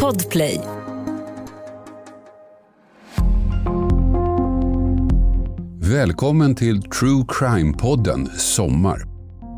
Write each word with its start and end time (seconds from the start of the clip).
Podplay. 0.00 0.60
Välkommen 5.80 6.54
till 6.54 6.82
True 6.82 7.24
Crime-podden 7.28 8.30
Sommar. 8.36 9.06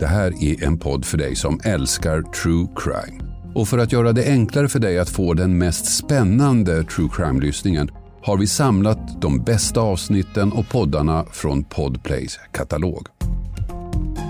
Det 0.00 0.06
här 0.06 0.44
är 0.44 0.64
en 0.64 0.78
podd 0.78 1.04
för 1.04 1.18
dig 1.18 1.36
som 1.36 1.60
älskar 1.64 2.22
true 2.22 2.68
crime. 2.76 3.22
Och 3.54 3.68
för 3.68 3.78
att 3.78 3.92
göra 3.92 4.12
det 4.12 4.26
enklare 4.26 4.68
för 4.68 4.78
dig 4.78 4.98
att 4.98 5.10
få 5.10 5.34
den 5.34 5.58
mest 5.58 5.96
spännande 5.96 6.84
true 6.84 7.08
crime-lyssningen 7.12 7.90
har 8.22 8.36
vi 8.36 8.46
samlat 8.46 9.20
de 9.20 9.44
bästa 9.44 9.80
avsnitten 9.80 10.52
och 10.52 10.68
poddarna 10.68 11.24
från 11.32 11.64
Podplays 11.64 12.38
katalog. 12.52 13.06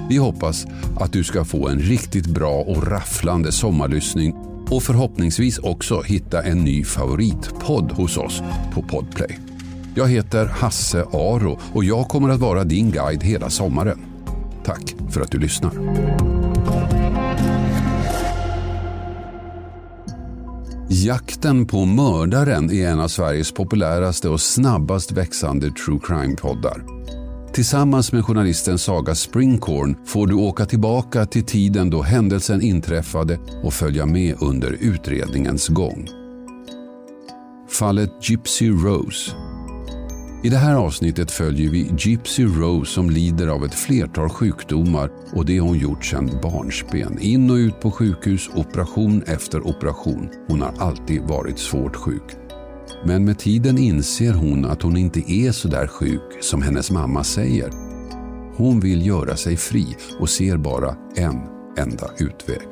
Vi 0.09 0.17
hoppas 0.17 0.67
att 1.01 1.13
du 1.13 1.25
ska 1.25 1.45
få 1.45 1.69
en 1.69 1.79
riktigt 1.79 2.27
bra 2.27 2.61
och 2.61 2.87
rafflande 2.87 3.53
sommarlyssning 3.53 4.35
och 4.71 4.83
förhoppningsvis 4.83 5.59
också 5.59 6.03
hitta 6.03 6.43
en 6.43 6.65
ny 6.65 6.85
favoritpodd 6.85 7.93
hos 7.93 8.17
oss 8.17 8.43
på 8.75 8.83
Podplay. 8.83 9.39
Jag 9.95 10.09
heter 10.09 10.47
Hasse 10.47 11.05
Aro 11.13 11.59
och 11.73 11.85
jag 11.85 12.09
kommer 12.09 12.29
att 12.29 12.41
vara 12.41 12.65
din 12.65 12.91
guide 12.91 13.23
hela 13.23 13.51
sommaren. 13.51 13.99
Tack 14.65 14.95
för 15.11 15.21
att 15.21 15.31
du 15.31 15.39
lyssnar. 15.39 15.73
Jakten 20.89 21.67
på 21.67 21.85
mördaren 21.85 22.71
är 22.71 22.89
en 22.89 23.01
av 23.01 23.09
Sveriges 23.09 23.53
populäraste 23.53 24.29
och 24.29 24.41
snabbast 24.41 25.13
växande 25.13 25.71
true 25.71 26.01
crime-poddar. 26.03 26.83
Tillsammans 27.57 28.13
med 28.13 28.25
journalisten 28.25 28.79
Saga 28.79 29.15
Springhorn 29.15 29.97
får 30.07 30.27
du 30.27 30.35
åka 30.35 30.67
tillbaka 30.67 31.27
till 31.27 31.45
tiden 31.45 31.91
då 31.91 32.03
händelsen 32.03 32.63
inträffade 32.63 33.39
och 33.63 33.75
följa 33.75 34.07
med 34.07 34.37
under 34.41 34.71
utredningens 34.81 35.69
gång. 35.69 36.09
Fallet 37.69 38.31
Gypsy 38.31 38.71
Rose 38.71 39.33
i 40.45 40.49
det 40.49 40.57
här 40.57 40.75
avsnittet 40.75 41.31
följer 41.31 41.71
vi 41.71 41.91
Gypsy 41.99 42.45
Rose 42.45 42.93
som 42.93 43.11
lider 43.11 43.47
av 43.47 43.65
ett 43.65 43.75
flertal 43.75 44.29
sjukdomar 44.29 45.11
och 45.33 45.45
det 45.45 45.59
har 45.59 45.69
hon 45.69 45.79
gjort 45.79 46.05
sedan 46.05 46.31
barnsben. 46.43 47.19
In 47.21 47.51
och 47.51 47.55
ut 47.55 47.81
på 47.81 47.91
sjukhus, 47.91 48.51
operation 48.55 49.23
efter 49.23 49.67
operation. 49.67 50.29
Hon 50.49 50.63
har 50.63 50.75
alltid 50.79 51.23
varit 51.23 51.59
svårt 51.59 51.97
sjuk. 51.97 52.46
Men 53.05 53.25
med 53.25 53.39
tiden 53.39 53.79
inser 53.79 54.33
hon 54.33 54.65
att 54.65 54.83
hon 54.83 54.97
inte 54.97 55.33
är 55.33 55.53
så 55.53 55.69
där 55.69 55.87
sjuk 55.87 56.43
som 56.45 56.63
hennes 56.63 56.91
mamma 56.91 57.25
säger. 57.25 57.71
Hon 58.57 58.81
vill 58.81 59.07
göra 59.07 59.37
sig 59.37 59.57
fri 59.57 59.97
och 60.21 60.29
ser 60.29 60.57
bara 60.57 60.97
en 61.17 61.41
enda 61.79 62.11
utväg. 62.19 62.69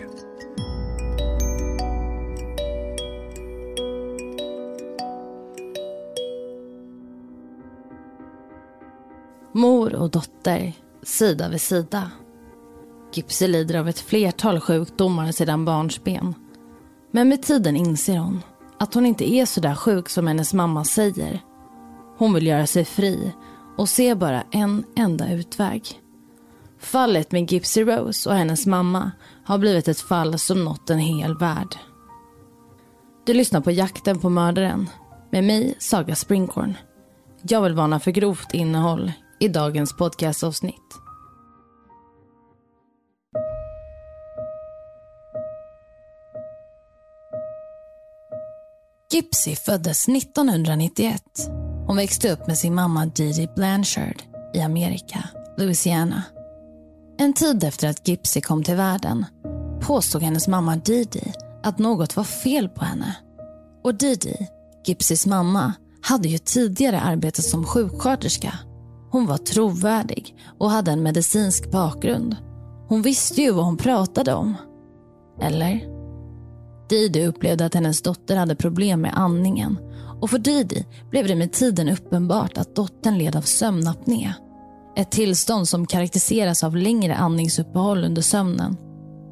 Mor 9.53 9.95
och 9.95 10.11
dotter, 10.11 10.73
sida 11.03 11.49
vid 11.49 11.61
sida. 11.61 12.11
Gypsy 13.13 13.49
lider 13.49 13.79
av 13.79 13.89
ett 13.89 13.99
flertal 13.99 14.61
sjukdomar 14.61 15.33
sedan 15.33 15.65
barnsben. 15.65 16.35
Men 17.11 17.29
med 17.29 17.43
tiden 17.43 17.77
inser 17.77 18.19
hon 18.19 18.41
att 18.85 18.95
hon 18.95 19.07
inte 19.07 19.31
är 19.35 19.47
så 19.47 19.61
där 19.61 19.75
sjuk 19.75 20.09
som 20.09 20.27
hennes 20.27 20.55
mamma 20.55 20.85
säger. 20.85 21.41
Hon 22.19 22.35
vill 22.35 22.47
göra 22.47 22.67
sig 22.67 22.85
fri 22.85 23.33
och 23.77 23.89
ser 23.89 24.15
bara 24.15 24.43
en 24.51 24.85
enda 24.97 25.33
utväg. 25.33 26.01
Fallet 26.81 27.33
med 27.33 27.53
Gypsy 27.53 27.85
Rose 27.85 28.31
och 28.31 28.37
hennes 28.37 28.67
mamma 28.67 29.11
har 29.45 29.59
blivit 29.59 29.89
ett 29.89 30.01
fall 30.01 30.39
som 30.39 30.65
nått 30.65 30.91
en 30.91 30.99
hel 30.99 31.39
värld. 31.39 31.77
Du 33.27 33.35
lyssnar 33.35 33.61
på 33.61 33.71
Jakten 33.71 34.19
på 34.19 34.29
mördaren 34.29 34.91
med 35.31 35.45
mig, 35.45 35.75
Saga 35.79 36.15
Springhorn. 36.15 36.75
Jag 37.43 37.63
vill 37.63 37.75
varna 37.75 38.01
för 38.01 38.11
grovt 38.11 38.55
innehåll 38.55 39.13
i 39.41 39.49
dagens 39.49 39.97
podcastavsnitt. 39.97 41.04
Gypsy 49.15 49.57
föddes 49.57 50.09
1991. 50.09 51.23
Hon 51.87 51.97
växte 51.97 52.33
upp 52.33 52.47
med 52.47 52.59
sin 52.59 52.75
mamma 52.75 53.07
Didi 53.07 53.49
Blanchard 53.57 54.23
i 54.55 54.61
Amerika, 54.61 55.29
Louisiana. 55.59 56.23
En 57.19 57.33
tid 57.33 57.65
efter 57.65 57.89
att 57.89 58.09
Gypsy 58.09 58.41
kom 58.41 58.63
till 58.65 58.75
världen 58.77 59.27
påstod 59.81 60.23
hennes 60.23 60.49
mamma 60.49 60.77
Didi 60.77 61.33
att 61.63 61.79
något 61.79 62.17
var 62.17 62.25
fel 62.25 62.69
på 62.69 62.85
henne. 62.85 63.17
Och 63.85 63.95
Didi, 63.95 64.49
Gypsys 64.87 65.27
mamma, 65.27 65.73
hade 66.03 66.29
ju 66.29 66.39
tidigare 66.39 67.01
arbetat 67.01 67.45
som 67.45 67.65
sjuksköterska 67.65 68.59
hon 69.11 69.27
var 69.27 69.39
trovärdig 69.39 70.37
och 70.59 70.71
hade 70.71 70.91
en 70.91 71.03
medicinsk 71.03 71.71
bakgrund. 71.71 72.37
Hon 72.89 73.03
visste 73.03 73.43
ju 73.43 73.51
vad 73.51 73.65
hon 73.65 73.77
pratade 73.77 74.35
om. 74.35 74.55
Eller? 75.41 75.94
Didi 76.89 77.27
upplevde 77.27 77.67
att 77.67 77.75
hennes 77.75 78.03
dotter 78.03 78.37
hade 78.37 78.57
problem 78.57 79.01
med 79.01 79.19
andningen 79.19 79.79
och 80.21 80.31
för 80.31 80.39
Didi 80.39 80.87
blev 81.11 81.27
det 81.29 81.35
med 81.35 81.53
tiden 81.53 81.89
uppenbart 81.89 82.59
att 82.59 82.77
dottern 82.77 83.19
led 83.19 83.37
av 83.37 83.43
sömnapné. 83.43 84.35
Ett 84.97 85.11
tillstånd 85.11 85.69
som 85.69 85.87
karaktäriseras 85.87 86.65
av 86.65 86.77
längre 86.77 87.15
andningsuppehåll 87.15 88.05
under 88.05 88.23
sömnen. 88.23 88.77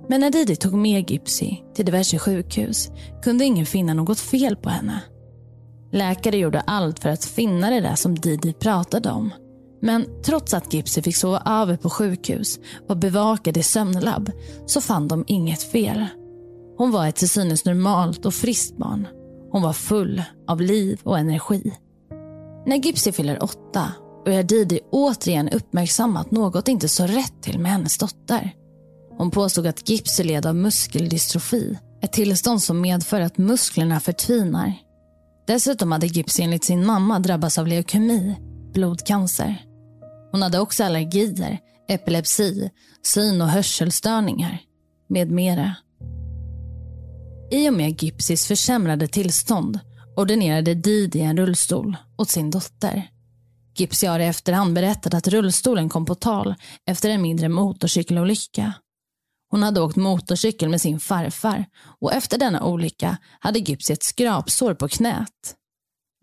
Men 0.09 0.21
när 0.21 0.31
Didi 0.31 0.57
tog 0.57 0.75
med 0.75 1.11
Gypsy 1.11 1.57
till 1.75 1.85
diverse 1.85 2.19
sjukhus 2.19 2.91
kunde 3.23 3.45
ingen 3.45 3.67
finna 3.67 3.95
något 3.95 4.21
fel 4.21 4.57
på 4.57 4.69
henne. 4.69 5.01
Läkare 5.93 6.37
gjorde 6.37 6.61
allt 6.61 6.99
för 6.99 7.09
att 7.09 7.25
finna 7.25 7.71
det 7.71 7.81
där 7.81 7.95
som 7.95 8.15
Didi 8.15 8.53
pratade 8.53 9.11
om. 9.11 9.31
Men 9.83 10.07
trots 10.25 10.55
att 10.55 10.75
Gypsy 10.75 11.03
fick 11.03 11.17
sova 11.17 11.43
över 11.47 11.77
på 11.77 11.91
sjukhus 11.91 12.59
och 12.89 12.97
bevakade 12.97 13.61
i 13.61 13.63
sömnlabb 13.63 14.31
så 14.67 14.81
fann 14.81 15.09
de 15.09 15.25
inget 15.27 15.63
fel. 15.63 16.07
Hon 16.83 16.91
var 16.91 17.07
ett 17.07 17.17
till 17.17 17.29
synes 17.29 17.65
normalt 17.65 18.27
och 18.27 18.35
friskt 18.35 18.77
barn. 18.77 19.09
Hon 19.51 19.63
var 19.63 19.73
full 19.73 20.23
av 20.49 20.61
liv 20.61 21.01
och 21.03 21.19
energi. 21.19 21.73
När 22.67 22.77
Gypsy 22.77 23.13
fyller 23.13 23.43
åtta 23.43 23.93
börjar 24.25 24.43
Didi 24.43 24.81
återigen 24.91 25.49
uppmärksamma 25.49 26.21
att 26.21 26.31
något 26.31 26.69
inte 26.69 26.89
så 26.89 27.07
rätt 27.07 27.43
till 27.43 27.59
med 27.59 27.73
hennes 27.73 27.99
dotter. 27.99 28.55
Hon 29.19 29.31
påstod 29.31 29.67
att 29.67 29.89
Gypsy 29.89 30.25
led 30.25 30.47
av 30.47 30.57
muskeldystrofi, 30.57 31.79
ett 32.03 32.13
tillstånd 32.13 32.63
som 32.63 32.81
medför 32.81 33.21
att 33.21 33.39
musklerna 33.39 34.01
förtvinar. 34.01 34.75
Dessutom 35.47 35.93
hade 35.93 36.07
Gypsy 36.07 36.43
enligt 36.43 36.65
sin 36.65 36.87
mamma 36.87 37.19
drabbats 37.19 37.59
av 37.59 37.67
leukemi, 37.67 38.37
blodcancer. 38.73 39.65
Hon 40.33 40.43
hade 40.43 40.59
också 40.59 40.85
allergier, 40.85 41.59
epilepsi, 41.89 42.71
syn 43.03 43.41
och 43.41 43.49
hörselstörningar 43.49 44.59
med 45.09 45.31
mera. 45.31 45.77
I 47.53 47.69
och 47.69 47.75
med 47.75 48.03
Gypsys 48.03 48.47
försämrade 48.47 49.09
tillstånd 49.09 49.81
ordinerade 50.17 50.75
Didi 50.75 51.21
en 51.21 51.37
rullstol 51.37 51.97
åt 52.19 52.31
sin 52.31 52.51
dotter. 52.51 53.11
Gypsy 53.77 54.07
har 54.07 54.21
i 54.21 54.27
efterhand 54.27 54.75
berättat 54.75 55.15
att 55.15 55.29
rullstolen 55.29 55.89
kom 55.89 56.07
på 56.07 56.15
tal 56.15 56.55
efter 56.87 57.11
en 57.11 57.23
mindre 57.23 57.49
motorcykelolycka. 57.49 58.73
Hon 59.51 59.63
hade 59.63 59.81
åkt 59.81 59.97
motorcykel 59.97 60.69
med 60.69 60.81
sin 60.81 61.01
farfar 61.01 61.65
och 62.01 62.13
efter 62.13 62.39
denna 62.39 62.65
olycka 62.65 63.17
hade 63.41 63.59
Gypsy 63.59 63.93
ett 63.93 64.03
skrapsår 64.03 64.75
på 64.75 64.89
knät. 64.89 65.55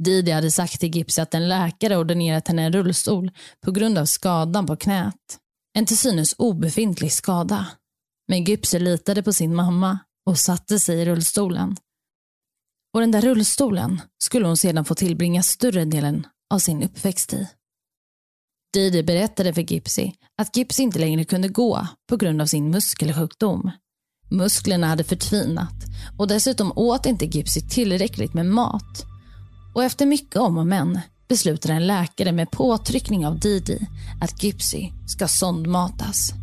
Didi 0.04 0.32
hade 0.32 0.52
sagt 0.52 0.80
till 0.80 0.96
Gipsy 0.96 1.22
att 1.22 1.34
en 1.34 1.50
läkare 1.50 1.98
ordinerat 1.98 2.48
henne 2.48 2.64
en 2.64 2.74
rullstol 2.74 3.32
på 3.66 3.72
grund 3.72 3.98
av 3.98 4.06
skadan 4.06 4.66
på 4.66 4.76
knät. 4.76 5.38
En 5.74 5.86
till 5.86 5.98
synes 5.98 6.36
obefintlig 6.38 7.12
skada. 7.12 7.68
Men 8.28 8.44
Gipsy 8.44 8.80
litade 8.80 9.24
på 9.24 9.34
sin 9.34 9.56
mamma 9.56 10.00
och 10.30 10.38
satte 10.38 10.80
sig 10.80 11.02
i 11.02 11.06
rullstolen. 11.06 11.76
Och 12.94 13.00
den 13.00 13.12
där 13.12 13.22
rullstolen 13.22 14.02
skulle 14.18 14.48
hon 14.48 14.58
sedan 14.58 14.86
få 14.86 14.96
tillbringa 14.96 15.44
större 15.44 15.86
delen 15.86 16.28
av 16.54 16.60
sin 16.60 16.84
uppväxt 16.84 17.34
i. 17.34 17.50
Didi 18.74 19.04
berättade 19.04 19.54
för 19.54 19.62
Gipsy 19.62 20.12
att 20.38 20.58
Gipsy 20.58 20.84
inte 20.84 21.00
längre 21.00 21.26
kunde 21.26 21.48
gå 21.48 21.88
på 22.10 22.18
grund 22.18 22.42
av 22.42 22.46
sin 22.46 22.72
muskelsjukdom. 22.72 23.72
Musklerna 24.30 24.88
hade 24.88 25.04
förtvinat 25.04 25.76
och 26.18 26.28
dessutom 26.28 26.74
åt 26.76 27.06
inte 27.06 27.26
Gipsy 27.26 27.62
tillräckligt 27.62 28.34
med 28.34 28.46
mat 28.46 29.06
och 29.76 29.84
efter 29.84 30.06
mycket 30.06 30.36
om 30.36 30.58
och 30.58 30.68
men 30.68 31.00
beslutade 31.28 31.74
en 31.74 31.88
läkare 31.88 32.32
med 32.32 32.52
påtryckning 32.52 33.28
av 33.28 33.40
Didi 33.40 33.88
att 34.22 34.44
Gipsy 34.44 34.90
ska 35.08 35.28
sondmatas. 35.28 36.39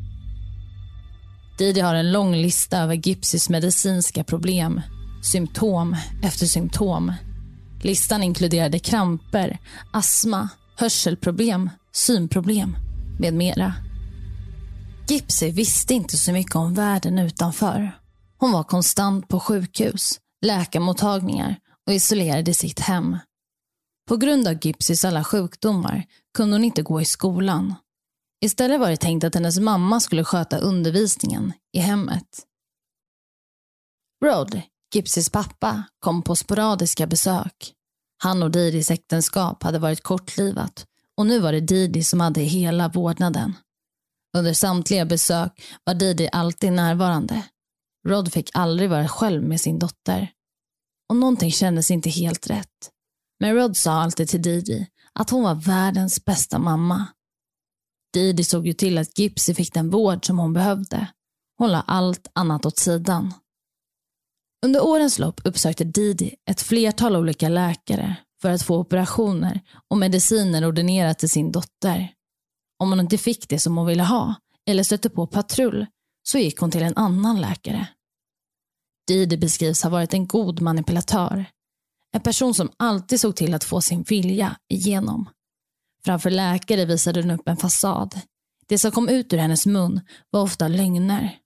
Didi 1.59 1.81
har 1.81 1.95
en 1.95 2.13
lång 2.13 2.37
lista 2.37 2.79
över 2.79 2.95
Gipsys 2.95 3.49
medicinska 3.49 4.25
problem, 4.25 4.81
symptom 5.23 5.97
efter 6.23 6.47
symptom. 6.47 7.13
Listan 7.83 8.23
inkluderade 8.23 8.79
kramper, 8.79 9.59
astma, 9.93 10.49
hörselproblem, 10.77 11.71
synproblem 11.93 12.77
med 13.19 13.35
mera. 13.35 13.75
Gipsy 15.09 15.51
visste 15.51 15.95
inte 15.95 16.17
så 16.17 16.33
mycket 16.33 16.57
om 16.57 16.75
världen 16.75 17.19
utanför. 17.19 17.99
Hon 18.39 18.53
var 18.53 18.65
konstant 18.65 19.29
på 19.29 19.41
sjukhus, 19.41 20.21
läkarmottagningar 20.47 21.57
och 21.87 21.93
isolerad 21.93 22.49
i 22.49 22.55
sitt 22.55 22.81
hem. 22.81 23.19
På 24.09 24.17
grund 24.17 24.49
av 24.49 24.59
Gipsys 24.63 25.05
alla 25.05 25.25
sjukdomar 25.25 26.05
kunde 26.35 26.55
hon 26.55 26.65
inte 26.65 26.83
gå 26.83 27.01
i 27.01 27.05
skolan. 27.05 27.75
Istället 28.47 28.81
var 28.81 28.91
det 28.91 28.97
tänkt 28.97 29.25
att 29.25 29.35
hennes 29.35 29.59
mamma 29.59 30.01
skulle 30.01 30.25
sköta 30.25 30.59
undervisningen 30.59 31.53
i 31.73 31.79
hemmet. 31.79 32.47
Rod, 34.25 34.61
Gipsys 34.95 35.31
pappa, 35.31 35.83
kom 35.99 36.23
på 36.23 36.37
sporadiska 36.37 37.07
besök. 37.07 37.73
Han 38.23 38.43
och 38.43 38.51
Didis 38.51 38.91
äktenskap 38.91 39.63
hade 39.63 39.79
varit 39.79 40.03
kortlivat 40.03 40.87
och 41.17 41.27
nu 41.27 41.41
var 41.41 41.53
det 41.53 41.61
Didi 41.61 42.05
som 42.05 42.21
hade 42.21 42.41
hela 42.41 42.89
vårdnaden. 42.89 43.55
Under 44.37 44.53
samtliga 44.53 45.05
besök 45.05 45.53
var 45.85 45.95
Didi 45.95 46.29
alltid 46.33 46.73
närvarande. 46.73 47.43
Rod 48.09 48.33
fick 48.33 48.51
aldrig 48.55 48.91
vara 48.91 49.09
själv 49.09 49.43
med 49.43 49.61
sin 49.61 49.79
dotter. 49.79 50.33
Och 51.09 51.17
någonting 51.17 51.53
kändes 51.53 51.91
inte 51.91 52.11
helt 52.11 52.51
rätt. 52.51 52.91
Men 53.41 53.55
Rod 53.55 53.77
sa 53.77 53.93
alltid 53.93 54.29
till 54.29 54.43
Didi 54.43 54.89
att 55.13 55.31
hon 55.31 55.43
var 55.43 55.55
världens 55.55 56.25
bästa 56.25 56.59
mamma. 56.59 57.07
Didi 58.17 58.45
såg 58.45 58.67
ju 58.67 58.73
till 58.73 58.99
att 58.99 59.19
Gipsy 59.19 59.55
fick 59.55 59.75
den 59.75 59.91
vård 59.91 60.27
som 60.27 60.39
hon 60.39 60.53
behövde. 60.53 61.09
Hon 61.59 61.73
la 61.73 61.81
allt 61.81 62.29
annat 62.33 62.67
åt 62.67 62.79
sidan. 62.79 63.35
Under 64.67 64.85
årens 64.85 65.19
lopp 65.19 65.41
uppsökte 65.45 65.85
Didi 65.85 66.35
ett 66.51 66.63
flertal 66.63 67.17
olika 67.17 67.49
läkare 67.49 68.17
för 68.43 68.51
att 68.51 68.63
få 68.63 68.79
operationer 68.79 69.61
och 69.91 69.99
mediciner 69.99 70.69
ordinerat 70.69 71.19
till 71.19 71.31
sin 71.31 71.53
dotter. 71.53 72.13
Om 72.83 72.91
hon 72.91 73.01
inte 73.01 73.19
fick 73.19 73.49
det 73.49 73.59
som 73.59 73.77
hon 73.77 73.87
ville 73.87 74.03
ha 74.03 74.35
eller 74.69 74.83
stötte 74.83 75.11
på 75.11 75.27
patrull 75.27 75.87
så 76.23 76.39
gick 76.39 76.59
hon 76.59 76.71
till 76.71 76.83
en 76.83 76.97
annan 76.97 77.41
läkare. 77.41 77.89
Didi 79.07 79.37
beskrivs 79.37 79.83
ha 79.83 79.91
varit 79.91 80.15
en 80.15 80.27
god 80.27 80.61
manipulatör. 80.61 81.45
En 82.15 82.21
person 82.21 82.55
som 82.55 82.71
alltid 82.77 83.21
såg 83.21 83.37
till 83.37 83.55
att 83.55 83.65
få 83.65 83.81
sin 83.81 84.03
vilja 84.03 84.57
igenom. 84.69 85.29
Framför 86.07 86.31
läkare 86.31 86.85
visade 86.85 87.21
hon 87.21 87.31
upp 87.31 87.49
en 87.49 87.57
fasad. 87.57 88.21
Det 88.69 88.79
som 88.79 88.91
kom 88.91 89.09
ut 89.09 89.33
ur 89.33 89.39
hennes 89.39 89.67
mun 89.67 90.01
var 90.31 90.43
ofta 90.43 90.69
lögner. 90.69 91.39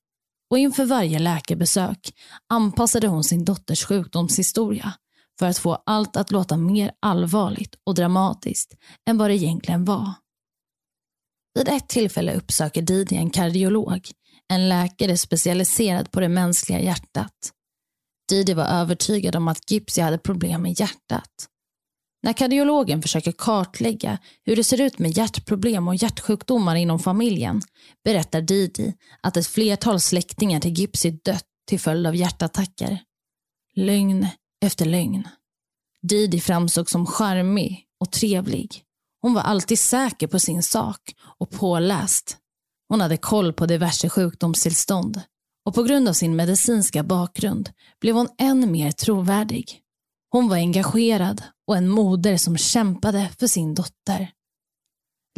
Och 0.51 0.59
inför 0.59 0.85
varje 0.85 1.19
läkarbesök 1.19 2.15
anpassade 2.49 3.07
hon 3.07 3.25
sin 3.25 3.45
dotters 3.45 3.85
sjukdomshistoria 3.85 4.93
för 5.39 5.47
att 5.47 5.59
få 5.59 5.83
allt 5.87 6.17
att 6.17 6.31
låta 6.31 6.57
mer 6.57 6.93
allvarligt 7.01 7.75
och 7.87 7.95
dramatiskt 7.95 8.75
än 9.09 9.19
vad 9.19 9.31
det 9.31 9.35
egentligen 9.35 9.85
var. 9.85 10.13
Vid 11.55 11.69
ett 11.69 11.89
tillfälle 11.89 12.35
uppsöker 12.35 12.83
Didi 12.83 13.17
en 13.17 13.31
kardiolog, 13.31 14.11
en 14.49 14.69
läkare 14.69 15.17
specialiserad 15.17 16.11
på 16.11 16.21
det 16.21 16.29
mänskliga 16.29 16.81
hjärtat. 16.81 17.53
Didi 18.29 18.55
var 18.55 18.67
övertygad 18.67 19.37
om 19.37 19.49
att 19.49 19.71
Gipsy 19.71 20.03
hade 20.03 20.19
problem 20.19 20.63
med 20.63 20.81
hjärtat. 20.81 21.49
När 22.23 22.33
kardiologen 22.33 23.03
försöker 23.03 23.33
kartlägga 23.33 24.19
hur 24.45 24.57
det 24.57 24.65
ser 24.65 24.81
ut 24.81 24.99
med 24.99 25.17
hjärtproblem 25.17 25.89
och 25.89 25.95
hjärtsjukdomar 25.95 26.77
inom 26.77 26.99
familjen 26.99 27.63
berättar 28.05 28.41
Didi 28.41 28.95
att 29.21 29.37
ett 29.37 29.47
flertal 29.47 30.01
släktingar 30.01 30.61
till 30.61 30.79
Gipsy 30.79 31.11
dött 31.11 31.47
till 31.69 31.81
följd 31.81 32.07
av 32.07 32.17
hjärtattacker. 32.17 33.03
Lögn 33.75 34.27
efter 34.65 34.85
lögn. 34.85 35.29
Didi 36.03 36.41
framstod 36.41 36.89
som 36.89 37.07
charmig 37.07 37.87
och 38.01 38.13
trevlig. 38.13 38.85
Hon 39.23 39.35
var 39.35 39.43
alltid 39.43 39.79
säker 39.79 40.27
på 40.27 40.39
sin 40.39 40.63
sak 40.63 41.01
och 41.39 41.51
påläst. 41.51 42.37
Hon 42.89 43.01
hade 43.01 43.17
koll 43.17 43.53
på 43.53 43.67
diverse 43.67 44.09
sjukdomstillstånd 44.09 45.21
och 45.65 45.75
på 45.75 45.83
grund 45.83 46.09
av 46.09 46.13
sin 46.13 46.37
medicinska 46.37 47.03
bakgrund 47.03 47.71
blev 48.01 48.15
hon 48.15 48.29
än 48.39 48.73
mer 48.73 48.91
trovärdig. 48.91 49.81
Hon 50.31 50.49
var 50.49 50.57
engagerad 50.57 51.43
och 51.71 51.77
en 51.77 51.89
moder 51.89 52.37
som 52.37 52.57
kämpade 52.57 53.31
för 53.39 53.47
sin 53.47 53.75
dotter. 53.75 54.33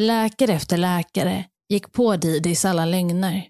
Läkare 0.00 0.52
efter 0.52 0.76
läkare 0.76 1.44
gick 1.68 1.92
på 1.92 2.16
Didis 2.16 2.64
alla 2.64 2.84
lögner. 2.84 3.48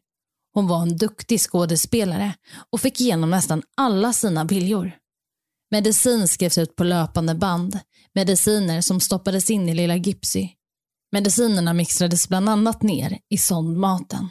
Hon 0.54 0.66
var 0.66 0.82
en 0.82 0.96
duktig 0.96 1.40
skådespelare 1.40 2.34
och 2.70 2.80
fick 2.80 3.00
igenom 3.00 3.30
nästan 3.30 3.62
alla 3.76 4.12
sina 4.12 4.44
viljor. 4.44 4.92
Medicin 5.70 6.28
skrevs 6.28 6.58
ut 6.58 6.76
på 6.76 6.84
löpande 6.84 7.34
band. 7.34 7.78
Mediciner 8.14 8.80
som 8.80 9.00
stoppades 9.00 9.50
in 9.50 9.68
i 9.68 9.74
lilla 9.74 9.96
Gipsy. 9.96 10.48
Medicinerna 11.12 11.72
mixtrades 11.72 12.28
bland 12.28 12.48
annat 12.48 12.82
ner 12.82 13.18
i 13.28 13.38
sondmaten. 13.38 14.28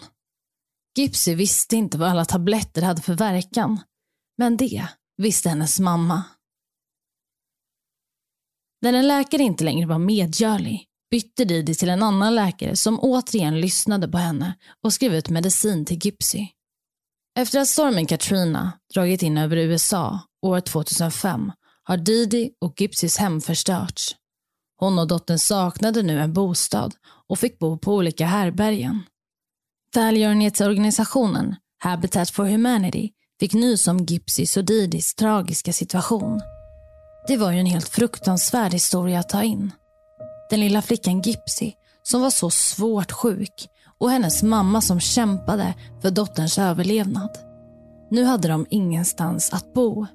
Gipsy 0.98 1.36
visste 1.36 1.75
inte 1.75 1.98
vad 1.98 2.09
alla 2.09 2.25
tabletter 2.25 2.81
hade 2.81 3.01
för 3.01 3.13
verkan. 3.13 3.80
Men 4.38 4.57
det 4.57 4.88
visste 5.18 5.50
hennes 5.50 5.80
mamma. 5.80 6.24
När 8.81 8.93
en 8.93 9.07
läkare 9.07 9.43
inte 9.43 9.63
längre 9.63 9.87
var 9.87 9.99
medgörlig 9.99 10.85
bytte 11.11 11.45
Didi 11.45 11.75
till 11.75 11.89
en 11.89 12.03
annan 12.03 12.35
läkare 12.35 12.75
som 12.75 12.99
återigen 12.99 13.61
lyssnade 13.61 14.07
på 14.07 14.17
henne 14.17 14.53
och 14.83 14.93
skrev 14.93 15.15
ut 15.15 15.29
medicin 15.29 15.85
till 15.85 16.05
Gypsy. 16.05 16.47
Efter 17.39 17.59
att 17.59 17.67
stormen 17.67 18.05
Katrina 18.05 18.71
dragit 18.93 19.23
in 19.23 19.37
över 19.37 19.57
USA 19.57 20.19
år 20.41 20.59
2005 20.59 21.51
har 21.83 21.97
Didi 21.97 22.51
och 22.61 22.81
Gypsys 22.81 23.17
hem 23.17 23.41
förstörts. 23.41 24.15
Hon 24.77 24.99
och 24.99 25.07
dottern 25.07 25.39
saknade 25.39 26.03
nu 26.03 26.19
en 26.19 26.33
bostad 26.33 26.95
och 27.27 27.39
fick 27.39 27.59
bo 27.59 27.77
på 27.77 27.95
olika 27.95 28.25
härbergen. 28.25 29.03
Välgörenhetsorganisationen 29.95 31.55
Habitat 31.83 32.29
for 32.29 32.45
Humanity 32.45 33.09
fick 33.39 33.53
nys 33.53 33.87
om 33.87 33.97
Gypsys 33.97 34.57
och 34.57 34.65
Didis 34.65 35.15
tragiska 35.15 35.73
situation. 35.73 36.41
Det 37.27 37.38
var 37.38 37.51
ju 37.51 37.59
en 37.59 37.65
helt 37.65 37.89
fruktansvärd 37.89 38.73
historia 38.73 39.19
att 39.19 39.29
ta 39.29 39.44
in. 39.44 39.71
Den 40.50 40.59
lilla 40.59 40.81
flickan 40.81 41.21
Gipsy 41.21 41.71
som 42.03 42.21
var 42.21 42.29
så 42.29 42.50
svårt 42.50 43.12
sjuk 43.12 43.68
och 44.00 44.12
hennes 44.12 44.44
mamma 44.44 44.81
som 44.81 45.00
kämpade 45.00 45.73
för 46.01 46.12
dotterns 46.12 46.59
överlevnad. 46.59 47.38
Nu 48.12 48.23
hade 48.23 48.47
de 48.47 48.65
ingenstans 48.69 49.53
att 49.53 49.73
bo. 49.73 50.06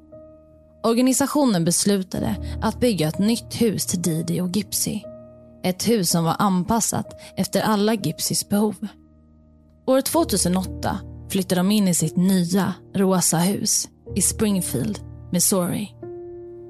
Organisationen 0.82 1.64
beslutade 1.64 2.58
att 2.62 2.81
bygga 2.81 3.09
ett 3.09 3.19
nytt 3.19 3.61
hus 3.61 3.87
till 3.87 4.02
Didi 4.02 4.41
och 4.41 4.56
Gipsy. 4.56 5.00
Ett 5.62 5.88
hus 5.88 6.11
som 6.11 6.25
var 6.25 6.37
anpassat 6.38 7.20
efter 7.37 7.61
alla 7.61 7.94
Gipsys 7.94 8.49
behov. 8.49 8.87
År 9.87 10.00
2008 10.00 10.99
flyttade 11.31 11.59
de 11.59 11.70
in 11.70 11.88
i 11.88 11.94
sitt 11.94 12.17
nya 12.17 12.75
rosa 12.94 13.38
hus 13.38 13.88
i 14.17 14.23
Springfield, 14.23 14.99
Missouri. 15.32 15.97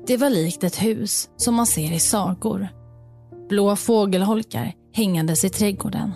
Det 0.06 0.16
var 0.16 0.30
likt 0.30 0.64
ett 0.64 0.82
hus 0.82 1.28
som 1.36 1.54
man 1.54 1.66
ser 1.66 1.92
i 1.92 2.00
sagor. 2.00 2.68
Blå 3.48 3.76
fågelholkar 3.76 4.74
hängandes 4.92 5.44
i 5.44 5.50
trädgården. 5.50 6.12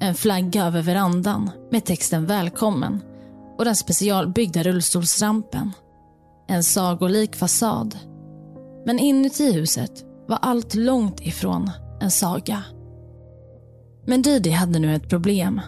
En 0.00 0.14
flagga 0.14 0.64
över 0.64 0.82
verandan 0.82 1.50
med 1.70 1.84
texten 1.84 2.26
välkommen 2.26 3.00
och 3.58 3.64
den 3.64 3.76
specialbyggda 3.76 4.62
rullstolsrampen. 4.62 5.72
En 6.48 6.64
sagolik 6.64 7.36
fasad. 7.36 7.98
Men 8.86 8.98
inuti 8.98 9.52
huset 9.52 10.04
var 10.28 10.38
allt 10.42 10.74
långt 10.74 11.20
ifrån 11.20 11.70
en 12.00 12.10
saga. 12.10 12.62
Men 14.06 14.22
Didi 14.22 14.50
hade 14.50 14.78
nu 14.78 14.94
ett 14.94 15.08
problem. 15.08 15.60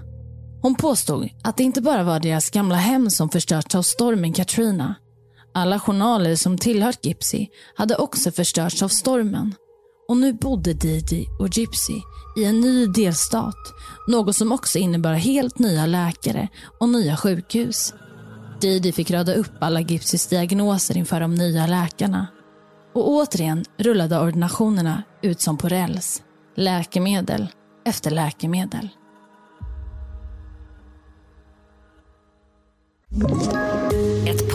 Hon 0.63 0.75
påstod 0.75 1.29
att 1.45 1.57
det 1.57 1.63
inte 1.63 1.83
bara 1.83 2.03
var 2.03 2.21
deras 2.21 2.51
gamla 2.51 2.77
hem 2.77 3.11
som 3.11 3.29
förstörts 3.29 3.75
av 3.75 3.83
stormen 3.83 4.33
Katrina. 4.33 4.95
Alla 5.57 5.81
journaler 5.81 6.37
som 6.37 6.59
tillhört 6.59 7.07
Gypsy 7.07 7.47
hade 7.75 7.97
också 7.97 8.31
förstörts 8.31 8.83
av 8.83 8.89
stormen. 8.89 9.55
Och 10.09 10.17
nu 10.17 10.33
bodde 10.33 10.73
Didi 10.73 11.27
och 11.39 11.49
Gypsy 11.49 12.01
i 12.39 12.45
en 12.45 12.61
ny 12.61 12.87
delstat. 12.87 13.75
Något 14.09 14.37
som 14.37 14.53
också 14.53 14.79
innebar 14.79 15.13
helt 15.13 15.59
nya 15.59 15.87
läkare 15.87 16.49
och 16.81 16.89
nya 16.89 17.17
sjukhus. 17.17 17.95
Didi 18.61 18.93
fick 18.93 19.11
rada 19.11 19.35
upp 19.35 19.53
alla 19.61 19.81
Gypsys 19.81 20.27
diagnoser 20.27 20.97
inför 20.97 21.21
de 21.21 21.35
nya 21.35 21.67
läkarna. 21.67 22.27
Och 22.95 23.09
återigen 23.11 23.65
rullade 23.77 24.21
ordinationerna 24.21 25.03
ut 25.23 25.41
som 25.41 25.59
på 25.59 25.69
räls. 25.69 26.23
Läkemedel 26.57 27.49
efter 27.85 28.11
läkemedel. 28.11 28.89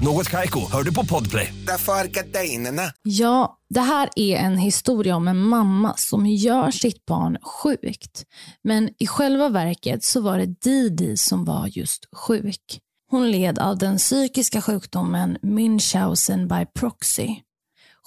Något 0.00 0.30
Kaiko, 0.30 0.60
hör 0.72 0.82
du 0.82 0.94
på 0.94 1.06
Podplay. 1.06 1.54
Därför 1.66 1.92
är 1.92 2.04
gardinerna. 2.04 2.82
Ja, 3.02 3.58
det 3.74 3.80
här 3.80 4.10
är 4.16 4.36
en 4.36 4.58
historia 4.58 5.16
om 5.16 5.28
en 5.28 5.38
mamma 5.38 5.94
som 5.96 6.26
gör 6.26 6.70
sitt 6.70 7.06
barn 7.06 7.38
sjukt. 7.42 8.24
Men 8.64 8.90
i 8.98 9.06
själva 9.06 9.48
verket 9.48 10.04
så 10.04 10.20
var 10.20 10.38
det 10.38 10.60
Didi 10.60 11.16
som 11.16 11.44
var 11.44 11.66
just 11.66 12.08
sjuk. 12.16 12.80
Hon 13.10 13.30
led 13.30 13.58
av 13.58 13.78
den 13.78 13.98
psykiska 13.98 14.62
sjukdomen 14.62 15.38
Münchhausen 15.42 16.48
by 16.48 16.66
proxy. 16.80 17.28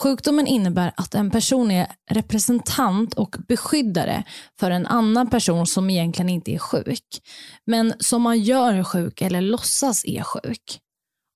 Sjukdomen 0.03 0.47
innebär 0.47 0.93
att 0.97 1.15
en 1.15 1.31
person 1.31 1.71
är 1.71 1.87
representant 2.11 3.13
och 3.13 3.35
beskyddare 3.47 4.23
för 4.59 4.71
en 4.71 4.87
annan 4.87 5.29
person 5.29 5.67
som 5.67 5.89
egentligen 5.89 6.29
inte 6.29 6.51
är 6.51 6.59
sjuk, 6.59 7.21
men 7.65 7.93
som 7.99 8.21
man 8.21 8.39
gör 8.39 8.83
sjuk 8.83 9.21
eller 9.21 9.41
låtsas 9.41 10.05
är 10.05 10.23
sjuk. 10.23 10.79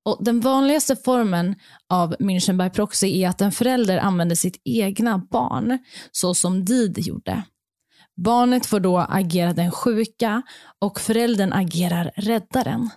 Och 0.06 0.24
den 0.24 0.40
vanligaste 0.40 0.96
formen 0.96 1.56
av 1.90 2.16
München 2.20 2.58
by 2.58 2.70
proxy 2.70 3.22
är 3.22 3.30
att 3.30 3.42
en 3.42 3.52
förälder 3.52 3.98
använder 3.98 4.36
sitt 4.36 4.62
egna 4.64 5.18
barn, 5.18 5.80
så 6.12 6.34
som 6.34 6.66
Didi 6.66 7.02
gjorde. 7.02 7.44
Barnet 8.16 8.66
får 8.66 8.80
då 8.80 8.98
agera 8.98 9.54
den 9.54 9.72
sjuka 9.72 10.42
och 10.82 11.00
föräldern 11.00 11.54
agerar 11.54 12.12
räddaren. 12.16 12.90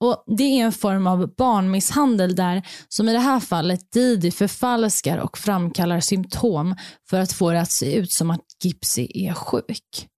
Och 0.00 0.24
Det 0.26 0.44
är 0.44 0.64
en 0.64 0.72
form 0.72 1.06
av 1.06 1.34
barnmisshandel 1.36 2.34
där, 2.34 2.62
som 2.88 3.08
i 3.08 3.12
det 3.12 3.18
här 3.18 3.40
fallet, 3.40 3.92
Didi 3.92 4.30
förfalskar 4.30 5.18
och 5.18 5.38
framkallar 5.38 6.00
symptom 6.00 6.76
för 7.10 7.20
att 7.20 7.32
få 7.32 7.50
det 7.50 7.60
att 7.60 7.70
se 7.70 7.94
ut 7.94 8.12
som 8.12 8.30
att 8.30 8.40
Gipsy 8.62 9.08
är 9.14 9.34
sjuk. 9.34 10.08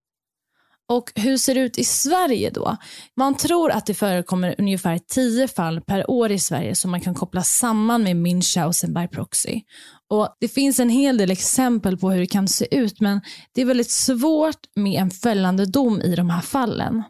Och 0.89 1.11
hur 1.15 1.37
ser 1.37 1.55
det 1.55 1.61
ut 1.61 1.77
i 1.77 1.83
Sverige 1.83 2.49
då? 2.49 2.77
Man 3.17 3.35
tror 3.35 3.71
att 3.71 3.85
det 3.85 3.93
förekommer 3.93 4.55
ungefär 4.57 4.99
10 5.07 5.47
fall 5.47 5.81
per 5.81 6.09
år 6.09 6.31
i 6.31 6.39
Sverige 6.39 6.75
som 6.75 6.91
man 6.91 7.01
kan 7.01 7.15
koppla 7.15 7.43
samman 7.43 8.03
med 8.03 8.15
Münchhausen 8.15 8.93
by 8.93 9.07
proxy. 9.07 9.61
Och 10.09 10.35
Det 10.39 10.47
finns 10.47 10.79
en 10.79 10.89
hel 10.89 11.17
del 11.17 11.31
exempel 11.31 11.97
på 11.97 12.11
hur 12.11 12.19
det 12.19 12.27
kan 12.27 12.47
se 12.47 12.77
ut 12.77 13.01
men 13.01 13.21
det 13.53 13.61
är 13.61 13.65
väldigt 13.65 13.91
svårt 13.91 14.59
med 14.75 15.01
en 15.01 15.11
fällande 15.11 15.65
dom 15.65 16.01
i 16.01 16.15
de 16.15 16.29
här 16.29 16.41
fallen. 16.41 17.03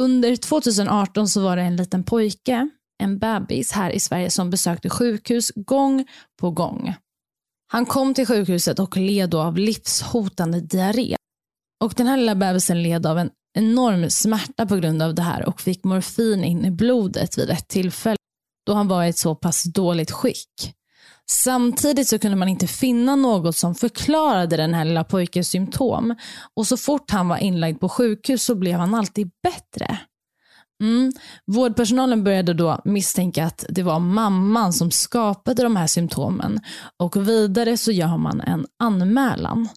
Under 0.00 0.36
2018 0.36 1.28
så 1.28 1.40
var 1.40 1.56
det 1.56 1.62
en 1.62 1.76
liten 1.76 2.04
pojke, 2.04 2.68
en 3.02 3.18
bebis 3.18 3.72
här 3.72 3.90
i 3.90 4.00
Sverige 4.00 4.30
som 4.30 4.50
besökte 4.50 4.90
sjukhus 4.90 5.52
gång 5.54 6.06
på 6.40 6.50
gång. 6.50 6.94
Han 7.72 7.86
kom 7.86 8.14
till 8.14 8.26
sjukhuset 8.26 8.78
och 8.78 8.96
led 8.96 9.30
då 9.30 9.40
av 9.40 9.58
livshotande 9.58 10.60
diarré. 10.60 11.16
Och 11.84 11.94
den 11.96 12.06
här 12.06 12.16
lilla 12.16 12.34
bebisen 12.34 12.82
led 12.82 13.06
av 13.06 13.18
en 13.18 13.30
enorm 13.54 14.10
smärta 14.10 14.66
på 14.66 14.76
grund 14.76 15.02
av 15.02 15.14
det 15.14 15.22
här 15.22 15.48
och 15.48 15.60
fick 15.60 15.84
morfin 15.84 16.44
in 16.44 16.64
i 16.64 16.70
blodet 16.70 17.38
vid 17.38 17.50
ett 17.50 17.68
tillfälle 17.68 18.16
då 18.66 18.74
han 18.74 18.88
var 18.88 19.04
i 19.04 19.08
ett 19.08 19.18
så 19.18 19.34
pass 19.34 19.62
dåligt 19.62 20.10
skick. 20.10 20.74
Samtidigt 21.30 22.08
så 22.08 22.18
kunde 22.18 22.36
man 22.36 22.48
inte 22.48 22.66
finna 22.66 23.16
något 23.16 23.56
som 23.56 23.74
förklarade 23.74 24.56
den 24.56 24.74
här 24.74 24.84
lilla 24.84 25.04
pojkens 25.04 25.48
symptom. 25.48 26.14
Och 26.54 26.66
så 26.66 26.76
fort 26.76 27.10
han 27.10 27.28
var 27.28 27.36
inlagd 27.36 27.80
på 27.80 27.88
sjukhus 27.88 28.44
så 28.44 28.54
blev 28.54 28.78
han 28.78 28.94
alltid 28.94 29.30
bättre. 29.42 29.98
Mm. 30.82 31.12
Vårdpersonalen 31.46 32.24
började 32.24 32.54
då 32.54 32.80
misstänka 32.84 33.44
att 33.44 33.64
det 33.68 33.82
var 33.82 33.98
mamman 33.98 34.72
som 34.72 34.90
skapade 34.90 35.62
de 35.62 35.76
här 35.76 35.86
symptomen 35.86 36.60
och 36.96 37.28
vidare 37.28 37.76
så 37.76 37.92
gör 37.92 38.16
man 38.16 38.40
en 38.40 38.66
anmälan. 38.78 39.68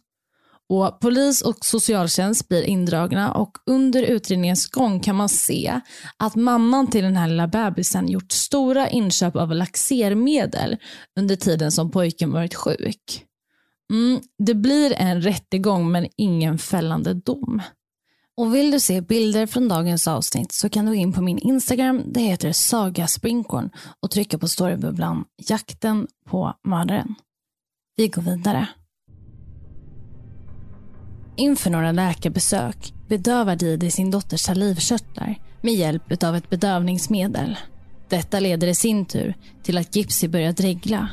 Och 0.72 1.00
polis 1.00 1.42
och 1.42 1.66
socialtjänst 1.66 2.48
blir 2.48 2.63
indragna 2.63 3.32
och 3.32 3.58
under 3.66 4.04
utredningens 4.04 4.68
gång 4.68 5.00
kan 5.00 5.16
man 5.16 5.30
se 5.30 5.82
att 6.18 6.36
mamman 6.36 6.88
till 6.88 7.04
den 7.04 7.16
här 7.16 7.28
lilla 7.28 7.48
bebisen 7.48 8.08
gjort 8.08 8.32
stora 8.32 8.90
inköp 8.90 9.36
av 9.36 9.51
laxermedel 9.51 10.78
under 11.20 11.36
tiden 11.36 11.72
som 11.72 11.92
pojken 11.92 12.32
varit 12.32 12.56
sjuk. 12.56 13.25
Mm, 13.94 14.22
det 14.38 14.54
blir 14.54 14.94
en 14.94 15.22
rättegång 15.22 15.92
men 15.92 16.08
ingen 16.18 16.58
fällande 16.58 17.13
dom. 17.13 17.62
Och 18.38 18.56
vill 18.56 18.72
du 18.72 18.80
se 18.80 19.01
bilder 19.01 19.48
från 19.48 19.68
dagens 19.68 20.08
avsnitt 20.08 20.51
så 20.51 20.70
kan 20.70 20.86
du 20.86 20.92
gå 20.92 20.96
in 20.96 21.13
på 21.13 21.22
min 21.22 21.40
Instagram, 21.40 22.04
det 22.06 22.22
heter 22.22 22.51
Saga 22.51 23.08
Sprinkorn 23.08 23.70
och 24.00 24.12
trycka 24.12 24.38
på 24.38 24.48
storybubblan 24.48 25.25
Jakten 25.38 26.08
på 26.25 26.54
mördaren. 26.63 27.16
Vi 27.96 28.08
går 28.08 28.22
vidare. 28.22 28.68
Inför 31.41 31.69
några 31.69 31.91
läkarbesök 31.91 32.93
bedövar 33.07 33.55
Didi 33.55 33.91
sin 33.91 34.12
dotters 34.12 34.41
salivkörtlar 34.41 35.36
med 35.62 35.74
hjälp 35.74 36.24
av 36.24 36.36
ett 36.36 36.50
bedövningsmedel. 36.50 37.57
Detta 38.10 38.39
leder 38.39 38.67
i 38.67 38.75
sin 38.75 39.05
tur 39.05 39.36
till 39.63 39.77
att 39.77 39.95
Gipsy 39.95 40.27
börjar 40.27 40.51
dregla. 40.51 41.10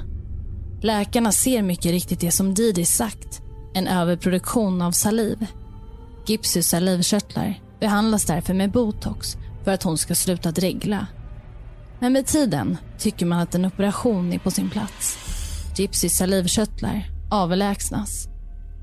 Läkarna 0.82 1.32
ser 1.32 1.62
mycket 1.62 1.92
riktigt 1.92 2.20
det 2.20 2.30
som 2.30 2.54
Didi 2.54 2.84
sagt, 2.84 3.42
en 3.74 3.86
överproduktion 3.86 4.82
av 4.82 4.92
saliv. 4.92 5.46
Gipsys 6.26 6.68
salivkörtlar 6.68 7.60
behandlas 7.80 8.24
därför 8.24 8.54
med 8.54 8.70
botox 8.70 9.36
för 9.64 9.70
att 9.72 9.82
hon 9.82 9.98
ska 9.98 10.14
sluta 10.14 10.50
dregla. 10.50 11.06
Men 12.00 12.12
med 12.12 12.26
tiden 12.26 12.76
tycker 12.98 13.26
man 13.26 13.40
att 13.40 13.54
en 13.54 13.64
operation 13.64 14.32
är 14.32 14.38
på 14.38 14.50
sin 14.50 14.70
plats. 14.70 15.18
Gipsys 15.76 16.16
salivkörtlar 16.16 17.04
avlägsnas 17.30 18.28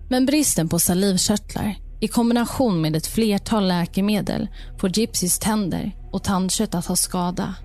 men 0.09 0.25
bristen 0.25 0.69
på 0.69 0.79
salivkörtlar 0.79 1.75
i 1.99 2.07
kombination 2.07 2.81
med 2.81 2.95
ett 2.95 3.07
flertal 3.07 3.67
läkemedel 3.67 4.47
får 4.79 4.97
Gypsys 4.97 5.39
tänder 5.39 5.91
och 6.11 6.23
tandkött 6.23 6.75
att 6.75 6.85
ha 6.85 6.95
skada. 6.95 7.55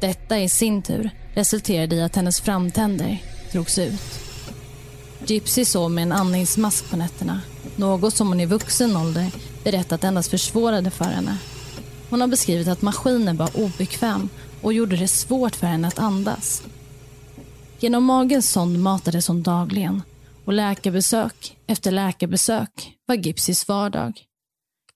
Detta 0.00 0.38
i 0.38 0.48
sin 0.48 0.82
tur 0.82 1.10
resulterade 1.34 1.96
i 1.96 2.02
att 2.02 2.16
hennes 2.16 2.40
framtänder 2.40 3.22
drogs 3.52 3.78
ut. 3.78 4.20
Gypsy 5.26 5.64
sov 5.64 5.90
med 5.90 6.02
en 6.02 6.12
andningsmask 6.12 6.90
på 6.90 6.96
nätterna. 6.96 7.40
Något 7.76 8.14
som 8.14 8.28
hon 8.28 8.40
i 8.40 8.46
vuxen 8.46 8.96
ålder 8.96 9.30
berättat 9.64 10.04
endast 10.04 10.30
försvårade 10.30 10.90
för 10.90 11.04
henne. 11.04 11.38
Hon 12.10 12.20
har 12.20 12.28
beskrivit 12.28 12.68
att 12.68 12.82
maskinen 12.82 13.36
var 13.36 13.50
obekväm 13.60 14.28
och 14.62 14.72
gjorde 14.72 14.96
det 14.96 15.08
svårt 15.08 15.56
för 15.56 15.66
henne 15.66 15.88
att 15.88 15.98
andas. 15.98 16.62
Genom 17.78 18.04
magens 18.04 18.50
sond 18.50 18.78
matades 18.78 19.28
hon 19.28 19.42
dagligen 19.42 20.02
och 20.44 20.52
läkarbesök 20.52 21.56
efter 21.66 21.90
läkarbesök 21.90 22.92
var 23.06 23.14
Gipsys 23.14 23.68
vardag. 23.68 24.24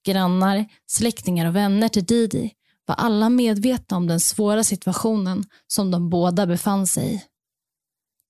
Grannar, 0.05 0.65
släktingar 0.85 1.45
och 1.45 1.55
vänner 1.55 1.89
till 1.89 2.05
Didi 2.05 2.51
var 2.85 2.95
alla 2.95 3.29
medvetna 3.29 3.97
om 3.97 4.07
den 4.07 4.19
svåra 4.19 4.63
situationen 4.63 5.43
som 5.67 5.91
de 5.91 6.09
båda 6.09 6.47
befann 6.47 6.87
sig 6.87 7.13
i. 7.13 7.23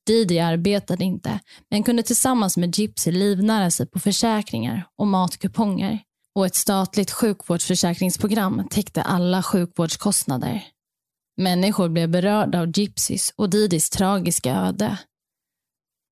Didi 0.08 0.40
arbetade 0.40 1.04
inte, 1.04 1.40
men 1.70 1.84
kunde 1.84 2.04
tillsammans 2.04 2.58
med 2.58 2.78
Gypsy 2.78 3.12
livnära 3.12 3.72
sig 3.72 3.86
på 3.86 4.00
försäkringar 4.00 4.88
och 4.98 5.08
matkuponger. 5.08 6.00
Och 6.36 6.46
ett 6.46 6.56
statligt 6.56 7.12
sjukvårdsförsäkringsprogram 7.12 8.68
täckte 8.70 9.02
alla 9.02 9.44
sjukvårdskostnader. 9.44 10.64
Människor 11.38 11.90
blev 11.90 12.10
berörda 12.10 12.62
av 12.62 12.80
Gypsys 12.80 13.34
och 13.36 13.50
Didis 13.50 13.90
tragiska 13.90 14.56
öde. 14.56 14.98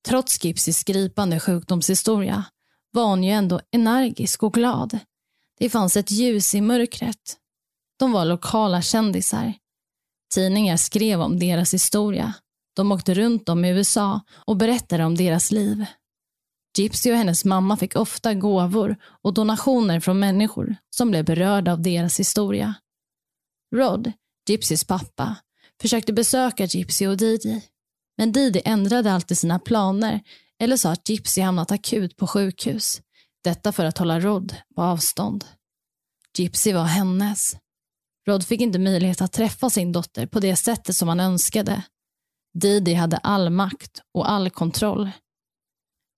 Trots 0.07 0.43
Gipsys 0.43 0.83
gripande 0.83 1.39
sjukdomshistoria 1.39 2.45
var 2.91 3.05
hon 3.05 3.23
ju 3.23 3.31
ändå 3.31 3.61
energisk 3.71 4.43
och 4.43 4.53
glad. 4.53 4.99
Det 5.59 5.69
fanns 5.69 5.97
ett 5.97 6.11
ljus 6.11 6.55
i 6.55 6.61
mörkret. 6.61 7.37
De 7.99 8.11
var 8.11 8.25
lokala 8.25 8.81
kändisar. 8.81 9.53
Tidningar 10.33 10.77
skrev 10.77 11.21
om 11.21 11.39
deras 11.39 11.73
historia. 11.73 12.33
De 12.75 12.91
åkte 12.91 13.13
runt 13.13 13.49
om 13.49 13.65
i 13.65 13.69
USA 13.69 14.21
och 14.45 14.57
berättade 14.57 15.05
om 15.05 15.15
deras 15.15 15.51
liv. 15.51 15.85
Gypsy 16.77 17.11
och 17.11 17.17
hennes 17.17 17.45
mamma 17.45 17.77
fick 17.77 17.95
ofta 17.95 18.33
gåvor 18.33 18.95
och 19.03 19.33
donationer 19.33 19.99
från 19.99 20.19
människor 20.19 20.75
som 20.89 21.11
blev 21.11 21.25
berörda 21.25 21.71
av 21.71 21.81
deras 21.81 22.19
historia. 22.19 22.73
Rod, 23.75 24.11
Gypsys 24.49 24.83
pappa, 24.83 25.35
försökte 25.81 26.13
besöka 26.13 26.65
Gypsy 26.65 27.07
och 27.07 27.17
Didi. 27.17 27.61
Men 28.17 28.31
Didi 28.31 28.61
ändrade 28.65 29.13
alltid 29.13 29.37
sina 29.37 29.59
planer 29.59 30.21
eller 30.59 30.77
sa 30.77 30.91
att 30.91 31.09
Gypsy 31.09 31.41
hamnat 31.41 31.71
akut 31.71 32.17
på 32.17 32.27
sjukhus. 32.27 33.01
Detta 33.43 33.71
för 33.71 33.85
att 33.85 33.97
hålla 33.97 34.19
Rod 34.19 34.55
på 34.75 34.81
avstånd. 34.81 35.45
Gypsy 36.37 36.73
var 36.73 36.83
hennes. 36.83 37.55
Rod 38.27 38.45
fick 38.45 38.61
inte 38.61 38.79
möjlighet 38.79 39.21
att 39.21 39.33
träffa 39.33 39.69
sin 39.69 39.91
dotter 39.91 40.27
på 40.27 40.39
det 40.39 40.55
sättet 40.55 40.95
som 40.95 41.07
han 41.07 41.19
önskade. 41.19 41.83
Didi 42.53 42.93
hade 42.93 43.17
all 43.17 43.49
makt 43.49 44.01
och 44.13 44.29
all 44.31 44.49
kontroll. 44.49 45.11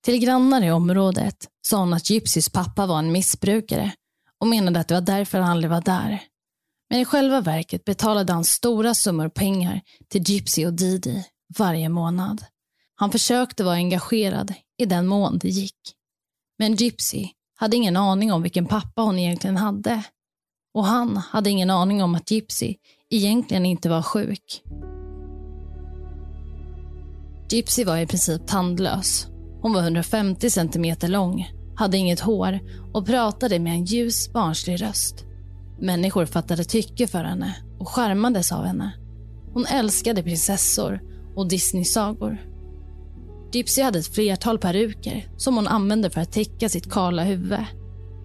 Till 0.04 0.20
grannar 0.20 0.62
i 0.62 0.72
området 0.72 1.48
sa 1.68 1.78
hon 1.78 1.94
att 1.94 2.10
Gypsys 2.10 2.50
pappa 2.50 2.86
var 2.86 3.00
en 3.00 3.12
missbrukare 3.12 3.92
och 4.40 4.48
menade 4.48 4.80
att 4.80 4.88
det 4.88 4.94
var 4.94 5.02
därför 5.02 5.40
han 5.40 5.52
aldrig 5.52 5.72
var 5.72 5.82
där. 5.82 6.24
Men 6.90 7.00
i 7.00 7.06
själva 7.06 7.42
verket 7.42 7.86
betalade 7.86 8.34
han 8.34 8.44
stora 8.44 8.94
summor 8.94 9.30
pengar 9.30 9.82
till 10.10 10.30
Gypsy 10.30 10.66
och 10.66 10.74
Didi 10.74 11.26
varje 11.58 11.90
månad. 11.90 12.46
Han 12.96 13.12
försökte 13.12 13.64
vara 13.64 13.76
engagerad 13.76 14.54
i 14.78 14.86
den 14.86 15.08
mån 15.08 15.40
det 15.40 15.50
gick. 15.50 15.80
Men 16.60 16.76
Gypsy 16.76 17.28
hade 17.56 17.76
ingen 17.76 17.98
aning 17.98 18.34
om 18.34 18.42
vilken 18.42 18.66
pappa 18.66 19.02
hon 19.02 19.20
egentligen 19.20 19.58
hade. 19.58 20.04
Och 20.74 20.86
han 20.86 21.18
hade 21.18 21.50
ingen 21.50 21.70
aning 21.70 22.04
om 22.04 22.16
att 22.16 22.32
Gypsy 22.32 22.76
egentligen 23.10 23.66
inte 23.66 23.90
var 23.90 24.02
sjuk. 24.02 24.64
Gypsy 27.52 27.84
var 27.84 27.98
i 27.98 28.08
princip 28.08 28.48
tandlös. 28.48 29.28
Hon 29.62 29.74
var 29.74 29.82
150 29.82 30.50
centimeter 30.50 31.08
lång, 31.08 31.48
hade 31.76 31.98
inget 31.98 32.20
hår 32.20 32.60
och 32.94 33.06
pratade 33.06 33.60
med 33.60 33.74
en 33.74 33.86
ljus 33.86 34.34
barnslig 34.34 34.82
röst. 34.82 35.26
Människor 35.80 36.26
fattade 36.26 36.64
tycke 36.64 37.08
för 37.08 37.24
henne 37.24 37.56
och 37.80 37.90
skärmades 37.90 38.52
av 38.52 38.66
henne. 38.66 38.92
Hon 39.54 39.66
älskade 39.66 40.24
prinsessor 40.24 41.15
och 41.36 41.48
Disney-sagor. 41.48 42.38
Gypsy 43.54 43.82
hade 43.82 44.00
ett 44.00 44.16
flertal 44.16 44.60
peruker 44.60 45.28
som 45.38 45.56
hon 45.56 45.68
använde 45.68 46.10
för 46.10 46.22
att 46.22 46.32
täcka 46.32 46.70
sitt 46.70 46.92
kala 46.92 47.24
huvud. 47.24 47.66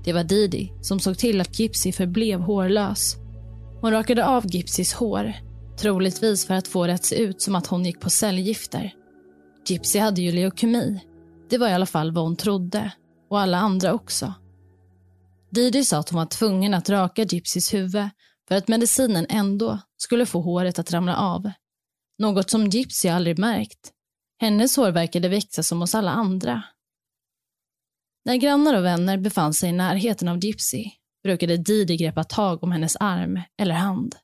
Det 0.04 0.12
var 0.12 0.24
Didi 0.24 0.72
som 0.80 1.00
såg 1.00 1.18
till 1.18 1.40
att 1.40 1.58
Gypsy 1.58 1.92
förblev 1.92 2.40
hårlös. 2.40 3.16
Hon 3.80 3.90
rakade 3.90 4.26
av 4.26 4.46
Gypsys 4.46 4.92
hår, 4.92 5.32
troligtvis 5.78 6.46
för 6.46 6.54
att 6.54 6.68
få 6.68 6.86
det 6.86 6.94
att 6.94 7.04
se 7.04 7.16
ut 7.16 7.42
som 7.42 7.54
att 7.54 7.66
hon 7.66 7.84
gick 7.84 8.00
på 8.00 8.10
cellgifter. 8.10 8.94
Gypsy 9.68 9.98
hade 9.98 10.22
ju 10.22 10.32
leukemi. 10.32 11.00
Det 11.50 11.58
var 11.58 11.68
i 11.68 11.72
alla 11.72 11.86
fall 11.86 12.12
vad 12.12 12.24
hon 12.24 12.36
trodde, 12.36 12.92
och 13.30 13.40
alla 13.40 13.58
andra 13.58 13.94
också. 13.94 14.34
Didi 15.50 15.84
sa 15.84 15.98
att 15.98 16.08
hon 16.10 16.18
var 16.18 16.26
tvungen 16.26 16.74
att 16.74 16.90
raka 16.90 17.22
Gypsys 17.22 17.74
huvud 17.74 18.08
för 18.48 18.54
att 18.54 18.68
medicinen 18.68 19.26
ändå 19.28 19.78
skulle 19.96 20.26
få 20.26 20.40
håret 20.40 20.78
att 20.78 20.92
ramla 20.92 21.16
av. 21.16 21.50
Något 22.20 22.50
som 22.50 22.66
Gypsy 22.66 23.08
aldrig 23.08 23.38
märkt. 23.38 23.92
Hennes 24.40 24.76
hår 24.76 24.90
verkade 24.90 25.28
växa 25.28 25.62
som 25.62 25.80
hos 25.80 25.94
alla 25.94 26.10
andra. 26.10 26.62
När 28.24 28.36
grannar 28.36 28.74
och 28.74 28.84
vänner 28.84 29.18
befann 29.18 29.54
sig 29.54 29.68
i 29.68 29.72
närheten 29.72 30.28
av 30.28 30.44
Gypsy 30.44 30.84
brukade 31.22 31.56
Didi 31.56 31.96
greppa 31.96 32.24
tag 32.24 32.64
om 32.64 32.72
hennes 32.72 32.96
arm 32.96 33.40
eller 33.62 33.74
hand. 33.74 34.16